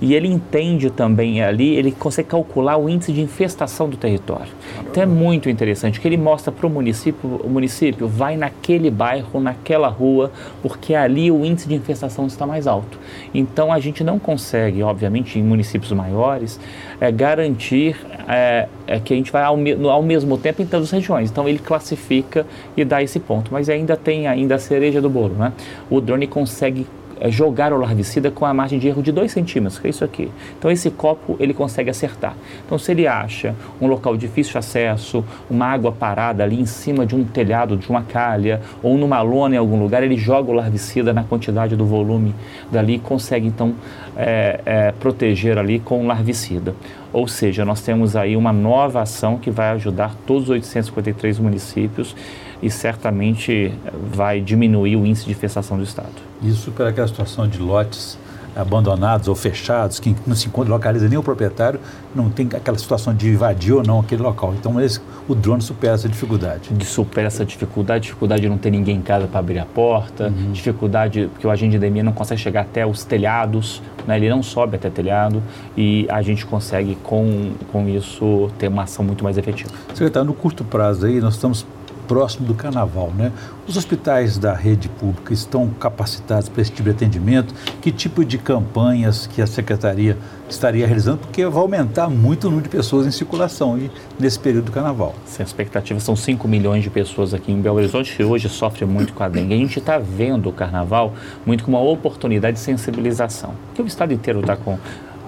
e 0.00 0.14
ele 0.14 0.28
entende 0.28 0.90
também 0.90 1.42
ali, 1.42 1.74
ele 1.74 1.92
consegue 1.92 2.28
calcular 2.28 2.76
o 2.76 2.88
índice 2.88 3.12
de 3.12 3.20
infestação 3.20 3.88
do 3.88 3.96
território. 3.96 4.52
Então 4.80 5.02
é 5.02 5.06
muito 5.06 5.48
interessante 5.48 6.00
que 6.00 6.06
ele 6.06 6.16
mostra 6.16 6.52
para 6.52 6.66
o 6.66 6.70
município, 6.70 7.40
o 7.42 7.48
município 7.48 8.06
vai 8.06 8.36
naquele 8.36 8.90
bairro, 8.90 9.40
naquela 9.40 9.88
rua, 9.88 10.30
porque 10.62 10.94
ali 10.94 11.30
o 11.30 11.44
índice 11.44 11.68
de 11.68 11.74
infestação 11.74 12.26
está 12.26 12.46
mais 12.46 12.66
alto. 12.66 12.98
Então 13.34 13.72
a 13.72 13.80
gente 13.80 14.04
não 14.04 14.18
consegue, 14.18 14.82
obviamente, 14.82 15.38
em 15.38 15.42
municípios 15.42 15.92
maiores, 15.92 16.60
é, 17.00 17.10
garantir 17.10 17.96
é, 18.28 18.68
é 18.86 19.00
que 19.00 19.12
a 19.14 19.16
gente 19.16 19.32
vai 19.32 19.42
ao, 19.42 19.56
ao, 19.90 20.02
mesmo 20.02 20.36
tempo 20.38 20.62
em 20.62 20.66
todas 20.66 20.86
as 20.86 20.92
regiões. 20.92 21.30
Então 21.30 21.48
ele 21.48 21.58
classifica 21.58 22.46
e 22.76 22.84
dá 22.84 23.02
esse 23.02 23.18
ponto. 23.18 23.52
Mas 23.52 23.68
ainda 23.68 23.96
tem 23.96 24.26
ainda 24.26 24.56
a 24.56 24.58
cereja 24.58 25.00
do 25.00 25.10
bolo, 25.10 25.34
né? 25.34 25.52
O 25.90 26.00
drone 26.00 26.26
consegue 26.26 26.86
é 27.20 27.30
jogar 27.30 27.72
o 27.72 27.76
larvicida 27.76 28.30
com 28.30 28.44
a 28.44 28.54
margem 28.54 28.78
de 28.78 28.88
erro 28.88 29.02
de 29.02 29.12
2 29.12 29.30
centímetros, 29.30 29.78
que 29.78 29.86
é 29.86 29.90
isso 29.90 30.04
aqui. 30.04 30.30
Então 30.58 30.70
esse 30.70 30.90
copo 30.90 31.36
ele 31.38 31.54
consegue 31.54 31.90
acertar. 31.90 32.36
Então 32.64 32.78
se 32.78 32.92
ele 32.92 33.06
acha 33.06 33.54
um 33.80 33.86
local 33.86 34.16
difícil 34.16 34.52
de 34.52 34.58
acesso, 34.58 35.24
uma 35.50 35.66
água 35.66 35.92
parada 35.92 36.42
ali 36.42 36.60
em 36.60 36.66
cima 36.66 37.06
de 37.06 37.14
um 37.14 37.24
telhado, 37.24 37.76
de 37.76 37.88
uma 37.88 38.02
calha, 38.02 38.60
ou 38.82 38.96
numa 38.96 39.20
lona 39.22 39.54
em 39.54 39.58
algum 39.58 39.78
lugar, 39.78 40.02
ele 40.02 40.16
joga 40.16 40.50
o 40.50 40.54
larvicida 40.54 41.12
na 41.12 41.24
quantidade 41.24 41.76
do 41.76 41.84
volume 41.84 42.34
dali 42.70 42.94
e 42.94 42.98
consegue 42.98 43.46
então 43.46 43.74
é, 44.16 44.60
é, 44.64 44.92
proteger 44.92 45.58
ali 45.58 45.78
com 45.78 46.04
o 46.04 46.06
larvicida. 46.06 46.74
Ou 47.12 47.26
seja, 47.26 47.64
nós 47.64 47.80
temos 47.80 48.16
aí 48.16 48.36
uma 48.36 48.52
nova 48.52 49.00
ação 49.00 49.38
que 49.38 49.50
vai 49.50 49.70
ajudar 49.70 50.14
todos 50.26 50.44
os 50.44 50.50
853 50.50 51.38
municípios 51.38 52.14
e 52.62 52.70
certamente 52.70 53.72
vai 54.12 54.40
diminuir 54.40 54.96
o 54.96 55.06
índice 55.06 55.24
de 55.24 55.32
infestação 55.32 55.76
do 55.76 55.82
Estado. 55.82 56.08
Isso 56.42 56.70
pela 56.72 56.90
aquela 56.90 57.08
situação 57.08 57.46
de 57.48 57.58
lotes 57.58 58.18
abandonados 58.58 59.28
ou 59.28 59.36
fechados, 59.36 60.00
que 60.00 60.16
não 60.26 60.34
se 60.34 60.48
encontra, 60.48 60.72
localiza 60.72 61.08
nem 61.08 61.16
o 61.16 61.22
proprietário, 61.22 61.78
não 62.12 62.28
tem 62.28 62.48
aquela 62.54 62.76
situação 62.76 63.14
de 63.14 63.28
invadir 63.28 63.72
ou 63.72 63.84
não 63.84 64.00
aquele 64.00 64.20
local. 64.20 64.52
Então 64.58 64.80
esse, 64.80 65.00
o 65.28 65.34
drone 65.34 65.62
supera 65.62 65.94
essa 65.94 66.08
dificuldade. 66.08 66.70
Supera 66.84 67.28
essa 67.28 67.44
dificuldade, 67.44 68.04
dificuldade 68.04 68.42
de 68.42 68.48
não 68.48 68.58
ter 68.58 68.70
ninguém 68.70 68.96
em 68.96 69.02
casa 69.02 69.28
para 69.28 69.38
abrir 69.38 69.60
a 69.60 69.64
porta, 69.64 70.24
uhum. 70.24 70.50
dificuldade 70.50 71.28
porque 71.32 71.46
o 71.46 71.50
agente 71.50 71.72
de 71.72 71.76
endemia 71.76 72.02
não 72.02 72.12
consegue 72.12 72.40
chegar 72.40 72.62
até 72.62 72.84
os 72.84 73.04
telhados, 73.04 73.80
né? 74.06 74.16
ele 74.16 74.28
não 74.28 74.42
sobe 74.42 74.74
até 74.74 74.90
telhado 74.90 75.40
e 75.76 76.06
a 76.08 76.20
gente 76.20 76.44
consegue 76.44 76.96
com, 77.04 77.52
com 77.70 77.88
isso 77.88 78.50
ter 78.58 78.66
uma 78.66 78.82
ação 78.82 79.04
muito 79.04 79.22
mais 79.22 79.38
efetiva. 79.38 79.70
Secretário, 79.94 80.26
no 80.26 80.34
curto 80.34 80.64
prazo 80.64 81.06
aí 81.06 81.20
nós 81.20 81.34
estamos 81.34 81.64
próximo 82.08 82.46
do 82.46 82.54
carnaval, 82.54 83.12
né? 83.16 83.30
Os 83.68 83.76
hospitais 83.76 84.38
da 84.38 84.54
rede 84.54 84.88
pública 84.88 85.34
estão 85.34 85.68
capacitados 85.68 86.48
para 86.48 86.62
esse 86.62 86.72
tipo 86.72 86.84
de 86.84 86.90
atendimento? 86.90 87.54
Que 87.82 87.92
tipo 87.92 88.24
de 88.24 88.38
campanhas 88.38 89.26
que 89.26 89.42
a 89.42 89.46
secretaria 89.46 90.16
estaria 90.48 90.86
realizando? 90.86 91.18
Porque 91.18 91.46
vai 91.46 91.62
aumentar 91.62 92.08
muito 92.08 92.44
o 92.44 92.50
número 92.50 92.68
de 92.68 92.74
pessoas 92.74 93.06
em 93.06 93.10
circulação 93.10 93.78
e 93.78 93.90
nesse 94.18 94.38
período 94.38 94.64
do 94.66 94.72
carnaval. 94.72 95.14
Sim, 95.26 95.42
a 95.42 95.46
expectativa 95.46 96.00
são 96.00 96.16
5 96.16 96.48
milhões 96.48 96.82
de 96.82 96.88
pessoas 96.88 97.34
aqui 97.34 97.52
em 97.52 97.60
Belo 97.60 97.76
Horizonte 97.76 98.16
que 98.16 98.24
hoje 98.24 98.48
sofre 98.48 98.86
muito 98.86 99.12
com 99.12 99.22
a 99.22 99.28
dengue. 99.28 99.52
A 99.52 99.58
gente 99.58 99.78
está 99.78 99.98
vendo 99.98 100.48
o 100.48 100.52
carnaval 100.52 101.12
muito 101.44 101.62
como 101.62 101.76
uma 101.76 101.90
oportunidade 101.90 102.54
de 102.54 102.60
sensibilização, 102.60 103.52
que 103.74 103.82
o 103.82 103.86
estado 103.86 104.14
inteiro 104.14 104.40
está 104.40 104.56
com 104.56 104.78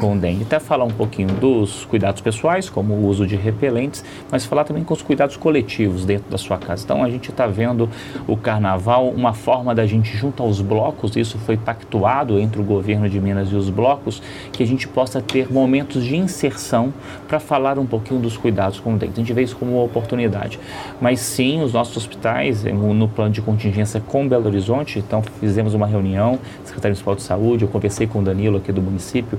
com 0.01 0.17
dengue. 0.17 0.43
Até 0.43 0.59
falar 0.59 0.85
um 0.85 0.91
pouquinho 0.91 1.29
dos 1.29 1.85
cuidados 1.85 2.23
pessoais, 2.23 2.71
como 2.71 2.95
o 2.95 3.07
uso 3.07 3.27
de 3.27 3.37
repelentes, 3.37 4.03
mas 4.31 4.47
falar 4.47 4.65
também 4.65 4.83
com 4.83 4.95
os 4.95 5.03
cuidados 5.03 5.37
coletivos 5.37 6.07
dentro 6.07 6.31
da 6.31 6.39
sua 6.39 6.57
casa. 6.57 6.83
Então 6.85 7.05
a 7.05 7.11
gente 7.11 7.31
está 7.31 7.47
vendo 7.47 7.89
o 8.27 8.37
carnaval, 8.37 9.09
uma 9.09 9.35
forma 9.35 9.75
da 9.75 9.85
gente, 9.85 10.17
junto 10.17 10.43
aos 10.43 10.63
blocos, 10.63 11.15
isso 11.17 11.39
foi 11.39 11.59
pactuado 11.59 12.39
entre 12.39 12.61
o 12.61 12.65
governo 12.65 13.09
de 13.09 13.21
Minas 13.21 13.53
e 13.53 13.55
os 13.55 13.69
blocos, 13.69 14.23
que 14.51 14.63
a 14.63 14.67
gente 14.67 14.89
possa 14.89 15.21
ter 15.21 15.53
momentos 15.53 16.03
de 16.03 16.17
inserção 16.17 16.95
para 17.29 17.39
falar 17.39 17.79
um 17.79 17.87
pouquinho 17.87 18.21
dos 18.21 18.39
cuidados 18.39 18.81
com 18.81 18.97
dengue. 18.97 19.13
A 19.13 19.17
gente 19.17 19.33
vê 19.35 19.43
isso 19.43 19.57
como 19.57 19.73
uma 19.73 19.85
oportunidade. 19.85 20.59
Mas 21.01 21.21
sim, 21.21 21.63
os 21.63 21.75
nossos 21.75 21.97
hospitais, 21.99 22.65
eh, 22.65 22.73
no 22.73 23.09
plano 23.09 23.33
de 23.33 23.43
contingência 23.43 24.01
com 24.01 24.27
Belo 24.27 24.47
Horizonte, 24.47 24.99
então 24.99 25.23
fizemos 25.41 25.75
uma 25.75 25.87
reunião, 25.87 26.39
Secretaria 26.65 26.91
Municipal 26.91 27.15
de 27.15 27.23
Saúde, 27.23 27.65
eu 27.65 27.69
conversei 27.69 28.07
com 28.07 28.21
o 28.21 28.23
Danilo 28.23 28.57
aqui 28.57 28.73
do 28.73 28.81
município, 28.81 29.39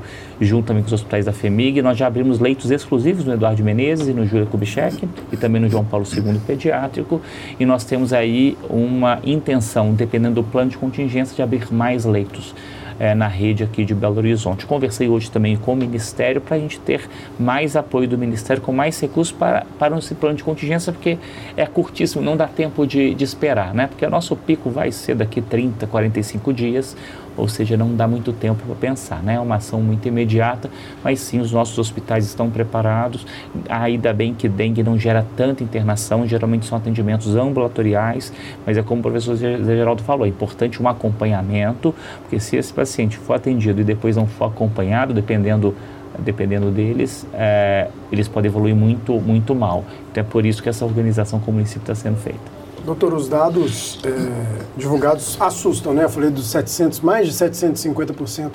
junto 0.51 0.65
também 0.65 0.83
com 0.83 0.87
os 0.87 0.93
hospitais 0.93 1.25
da 1.25 1.31
FEMIG, 1.31 1.81
nós 1.81 1.97
já 1.97 2.07
abrimos 2.07 2.37
leitos 2.39 2.71
exclusivos 2.71 3.23
no 3.23 3.33
Eduardo 3.33 3.63
Menezes 3.63 4.09
e 4.09 4.13
no 4.13 4.25
Júlia 4.25 4.45
Kubitschek 4.45 5.07
e 5.31 5.37
também 5.37 5.61
no 5.61 5.69
João 5.69 5.85
Paulo 5.85 6.05
II 6.05 6.41
Pediátrico. 6.45 7.21
E 7.57 7.65
nós 7.65 7.85
temos 7.85 8.11
aí 8.11 8.57
uma 8.69 9.19
intenção, 9.23 9.93
dependendo 9.93 10.35
do 10.35 10.43
plano 10.43 10.69
de 10.69 10.77
contingência, 10.77 11.33
de 11.33 11.41
abrir 11.41 11.73
mais 11.73 12.03
leitos 12.03 12.53
é, 12.99 13.15
na 13.15 13.27
rede 13.27 13.63
aqui 13.63 13.85
de 13.85 13.95
Belo 13.95 14.17
Horizonte. 14.17 14.65
Conversei 14.65 15.09
hoje 15.09 15.31
também 15.31 15.55
com 15.55 15.73
o 15.73 15.75
Ministério 15.75 16.41
para 16.41 16.57
a 16.57 16.59
gente 16.59 16.79
ter 16.81 17.09
mais 17.39 17.75
apoio 17.75 18.07
do 18.07 18.17
Ministério, 18.17 18.61
com 18.61 18.71
mais 18.71 18.99
recursos 18.99 19.33
para, 19.33 19.65
para 19.79 19.97
esse 19.97 20.13
plano 20.13 20.35
de 20.35 20.43
contingência, 20.43 20.91
porque 20.91 21.17
é 21.57 21.65
curtíssimo, 21.65 22.21
não 22.21 22.37
dá 22.37 22.45
tempo 22.45 22.85
de, 22.85 23.15
de 23.15 23.23
esperar, 23.23 23.73
né? 23.73 23.87
Porque 23.87 24.05
o 24.05 24.09
nosso 24.09 24.35
pico 24.35 24.69
vai 24.69 24.91
ser 24.91 25.15
daqui 25.15 25.41
30, 25.41 25.87
45 25.87 26.53
dias, 26.53 26.95
ou 27.41 27.47
seja, 27.47 27.75
não 27.75 27.95
dá 27.95 28.07
muito 28.07 28.31
tempo 28.31 28.61
para 28.63 28.75
pensar, 28.75 29.23
né? 29.23 29.33
É 29.33 29.39
uma 29.39 29.55
ação 29.55 29.81
muito 29.81 30.07
imediata, 30.07 30.69
mas 31.03 31.19
sim, 31.19 31.39
os 31.39 31.51
nossos 31.51 31.75
hospitais 31.79 32.23
estão 32.27 32.51
preparados. 32.51 33.25
Ainda 33.67 34.13
bem 34.13 34.35
que 34.35 34.47
dengue 34.47 34.83
não 34.83 34.95
gera 34.95 35.25
tanta 35.35 35.63
internação, 35.63 36.27
geralmente 36.27 36.67
são 36.67 36.77
atendimentos 36.77 37.35
ambulatoriais, 37.35 38.31
mas 38.63 38.77
é 38.77 38.83
como 38.83 38.99
o 38.99 39.01
professor 39.01 39.35
Zé 39.35 39.57
Geraldo 39.57 40.03
falou, 40.03 40.27
é 40.27 40.29
importante 40.29 40.83
um 40.83 40.87
acompanhamento, 40.87 41.95
porque 42.21 42.39
se 42.39 42.57
esse 42.57 42.71
paciente 42.71 43.17
for 43.17 43.33
atendido 43.33 43.81
e 43.81 43.83
depois 43.83 44.15
não 44.15 44.27
for 44.27 44.45
acompanhado, 44.45 45.11
dependendo 45.11 45.73
dependendo 46.19 46.69
deles, 46.69 47.25
é, 47.33 47.87
eles 48.11 48.27
podem 48.27 48.49
evoluir 48.51 48.75
muito, 48.75 49.13
muito 49.19 49.55
mal. 49.55 49.83
Então 50.11 50.21
é 50.21 50.27
por 50.27 50.45
isso 50.45 50.61
que 50.61 50.69
essa 50.69 50.85
organização 50.85 51.39
como 51.39 51.55
município 51.55 51.81
está 51.81 51.95
sendo 51.95 52.17
feita. 52.17 52.60
Doutor, 52.85 53.13
os 53.13 53.27
dados 53.27 53.99
é, 54.03 54.63
divulgados 54.75 55.37
assustam, 55.39 55.93
né? 55.93 56.05
Eu 56.05 56.09
falei 56.09 56.29
dos 56.29 56.49
700, 56.49 56.99
mais 57.01 57.27
de 57.27 57.33
750% 57.33 58.51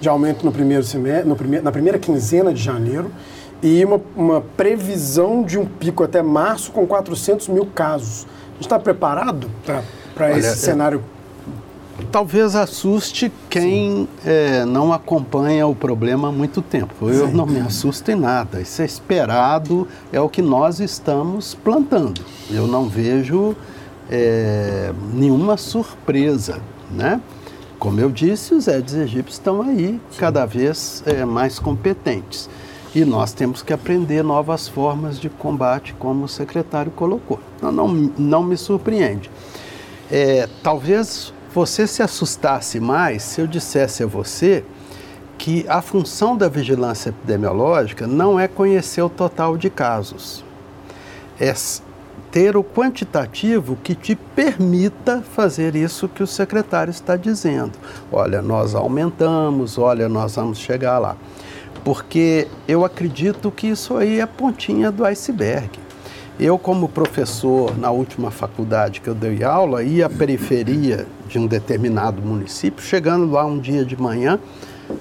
de 0.00 0.08
aumento 0.08 0.44
no 0.44 0.52
primeiro 0.52 0.82
semestre, 0.84 1.28
no 1.28 1.36
primeir, 1.36 1.62
na 1.62 1.72
primeira 1.72 1.98
quinzena 1.98 2.52
de 2.52 2.62
janeiro 2.62 3.10
e 3.62 3.84
uma, 3.84 4.00
uma 4.16 4.40
previsão 4.40 5.42
de 5.42 5.58
um 5.58 5.66
pico 5.66 6.02
até 6.02 6.22
março 6.22 6.72
com 6.72 6.86
400 6.86 7.48
mil 7.48 7.66
casos. 7.66 8.24
A 8.24 8.52
gente 8.54 8.62
está 8.62 8.78
preparado 8.78 9.50
para 10.14 10.36
esse 10.36 10.48
é, 10.48 10.54
cenário? 10.54 11.02
Talvez 12.10 12.56
assuste 12.56 13.30
quem 13.48 14.08
é, 14.24 14.64
não 14.64 14.92
acompanha 14.92 15.66
o 15.66 15.74
problema 15.74 16.28
há 16.28 16.32
muito 16.32 16.62
tempo. 16.62 17.08
Eu 17.08 17.28
Sim. 17.28 17.34
não 17.34 17.46
me 17.46 17.60
assusto 17.60 18.10
em 18.10 18.14
nada. 18.14 18.60
Isso 18.60 18.80
é 18.80 18.84
esperado, 18.84 19.86
é 20.12 20.20
o 20.20 20.28
que 20.28 20.40
nós 20.40 20.80
estamos 20.80 21.54
plantando. 21.54 22.22
Eu 22.50 22.66
não 22.66 22.88
vejo 22.88 23.54
é, 24.10 24.92
nenhuma 25.14 25.56
surpresa, 25.56 26.60
né? 26.90 27.20
Como 27.78 27.98
eu 27.98 28.10
disse, 28.10 28.52
os 28.52 28.68
Eds 28.68 28.92
egípcios 28.92 29.36
estão 29.36 29.62
aí 29.62 29.98
Sim. 30.10 30.18
cada 30.18 30.44
vez 30.44 31.02
é, 31.06 31.24
mais 31.24 31.58
competentes. 31.58 32.50
E 32.94 33.04
nós 33.04 33.32
temos 33.32 33.62
que 33.62 33.72
aprender 33.72 34.22
novas 34.22 34.66
formas 34.66 35.18
de 35.18 35.30
combate, 35.30 35.94
como 35.98 36.24
o 36.24 36.28
secretário 36.28 36.90
colocou. 36.90 37.38
Não, 37.62 37.70
não, 37.70 37.88
não 37.88 38.42
me 38.42 38.56
surpreende. 38.56 39.30
É, 40.10 40.48
talvez 40.62 41.32
você 41.54 41.86
se 41.86 42.02
assustasse 42.02 42.80
mais 42.80 43.22
se 43.22 43.40
eu 43.40 43.46
dissesse 43.46 44.02
a 44.02 44.06
você 44.06 44.64
que 45.38 45.64
a 45.68 45.80
função 45.80 46.36
da 46.36 46.48
vigilância 46.48 47.10
epidemiológica 47.10 48.06
não 48.06 48.38
é 48.38 48.46
conhecer 48.46 49.00
o 49.02 49.08
total 49.08 49.56
de 49.56 49.70
casos. 49.70 50.44
É 51.38 51.54
ter 52.30 52.56
o 52.56 52.62
quantitativo 52.62 53.76
que 53.82 53.94
te 53.94 54.14
permita 54.14 55.20
fazer 55.20 55.74
isso 55.74 56.08
que 56.08 56.22
o 56.22 56.26
secretário 56.26 56.90
está 56.90 57.16
dizendo. 57.16 57.72
Olha, 58.10 58.40
nós 58.40 58.74
aumentamos, 58.74 59.78
olha, 59.78 60.08
nós 60.08 60.36
vamos 60.36 60.58
chegar 60.58 60.98
lá. 60.98 61.16
Porque 61.84 62.46
eu 62.68 62.84
acredito 62.84 63.50
que 63.50 63.66
isso 63.68 63.96
aí 63.96 64.18
é 64.18 64.22
a 64.22 64.26
pontinha 64.26 64.90
do 64.90 65.04
iceberg. 65.04 65.70
Eu, 66.38 66.58
como 66.58 66.88
professor 66.88 67.76
na 67.76 67.90
última 67.90 68.30
faculdade 68.30 69.00
que 69.00 69.08
eu 69.08 69.14
dei 69.14 69.42
aula, 69.42 69.82
ia 69.82 70.06
à 70.06 70.10
periferia 70.10 71.06
de 71.28 71.38
um 71.38 71.46
determinado 71.46 72.22
município, 72.22 72.82
chegando 72.82 73.30
lá 73.30 73.44
um 73.44 73.58
dia 73.58 73.84
de 73.84 74.00
manhã, 74.00 74.38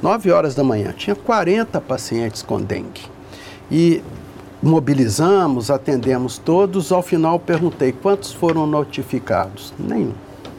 9 0.02 0.32
horas 0.32 0.54
da 0.54 0.64
manhã, 0.64 0.92
tinha 0.92 1.16
40 1.16 1.80
pacientes 1.82 2.42
com 2.42 2.60
dengue. 2.60 3.02
E 3.72 4.02
mobilizamos, 4.62 5.70
atendemos 5.72 6.38
todos. 6.38 6.92
Ao 6.92 7.02
final 7.02 7.40
perguntei 7.40 7.92
quantos 7.92 8.32
foram 8.32 8.66
notificados. 8.68 9.74
Nenhum. 9.78 10.14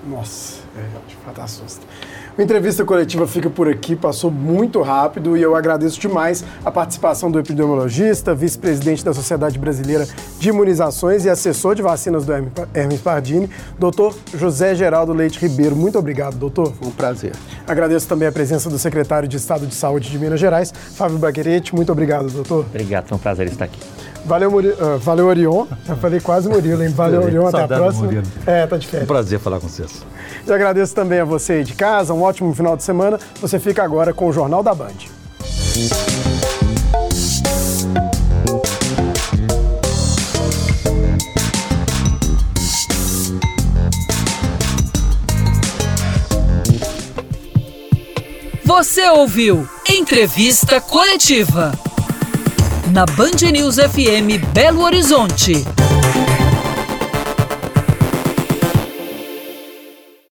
Nossa, 0.09 0.61
é, 0.77 1.09
de 1.09 1.17
fato 1.17 1.41
assusta. 1.41 1.87
A 2.40 2.42
entrevista 2.42 2.87
coletiva 2.87 3.26
fica 3.26 3.50
por 3.50 3.68
aqui, 3.68 3.94
passou 3.94 4.31
muito 4.31 4.81
rápido 4.81 5.37
e 5.37 5.42
eu 5.42 5.55
agradeço 5.55 6.00
demais 6.00 6.42
a 6.64 6.70
participação 6.70 7.31
do 7.31 7.38
epidemiologista, 7.38 8.35
vice-presidente 8.35 9.05
da 9.05 9.12
Sociedade 9.12 9.59
Brasileira 9.59 10.09
de 10.38 10.48
Imunizações 10.48 11.26
e 11.26 11.29
assessor 11.29 11.74
de 11.74 11.83
vacinas 11.83 12.24
do 12.24 12.33
Hermes 12.33 13.03
Pardini, 13.03 13.50
doutor 13.79 14.16
José 14.33 14.74
Geraldo 14.74 15.12
Leite 15.12 15.38
Ribeiro. 15.38 15.76
Muito 15.76 15.98
obrigado, 15.98 16.37
doutor. 16.37 16.72
Foi 16.72 16.88
um 16.88 16.92
prazer. 16.92 17.33
Agradeço 17.68 18.09
também 18.09 18.26
a 18.26 18.33
presença 18.33 18.70
do 18.70 18.79
secretário 18.79 19.29
de 19.29 19.37
Estado 19.37 19.66
de 19.66 19.74
Saúde 19.74 20.09
de 20.09 20.18
Minas 20.18 20.40
Gerais, 20.40 20.72
Fábio 20.94 21.18
Baquerete. 21.18 21.74
Muito 21.74 21.92
obrigado, 21.92 22.31
doutor. 22.31 22.64
Obrigado, 22.70 23.07
foi 23.07 23.18
um 23.18 23.20
prazer 23.20 23.48
estar 23.48 23.66
aqui. 23.66 23.79
Valeu, 24.25 24.51
Muri... 24.51 24.69
uh, 24.69 24.99
valeu 24.99 25.27
Orion. 25.27 25.67
Eu 25.89 25.97
falei 25.97 26.21
quase 26.21 26.49
Murilo, 26.49 26.83
hein? 26.83 26.91
Valeu, 26.91 27.23
Orion. 27.23 27.47
Até 27.47 27.63
a 27.63 27.69
próxima. 27.69 28.05
Murilo. 28.05 28.27
É, 28.47 28.67
tá 28.67 28.77
de 28.77 28.87
férias. 28.87 29.05
Um 29.05 29.13
prazer 29.13 29.39
falar 29.39 29.61
com 29.61 29.69
vocês. 29.69 30.05
E 30.47 30.53
agradeço 30.53 30.95
também 30.95 31.21
a 31.21 31.25
você 31.25 31.55
aí 31.55 31.65
de 31.65 31.75
casa. 31.75 32.15
Um 32.15 32.23
ótimo 32.23 32.55
final 32.55 32.77
de 32.77 32.83
semana. 32.83 33.19
Você 33.41 33.59
fica 33.59 33.83
agora 33.83 34.13
com 34.13 34.29
o 34.29 34.33
Jornal 34.33 34.63
da 34.63 34.75
Band. 34.75 34.89
Você 48.65 49.09
ouviu 49.11 49.69
Entrevista 49.89 50.81
Coletiva 50.81 51.73
na 52.92 53.07
Band 53.07 53.42
News 53.53 53.76
FM 53.79 54.38
Belo 54.53 54.81
Horizonte. 54.81 55.89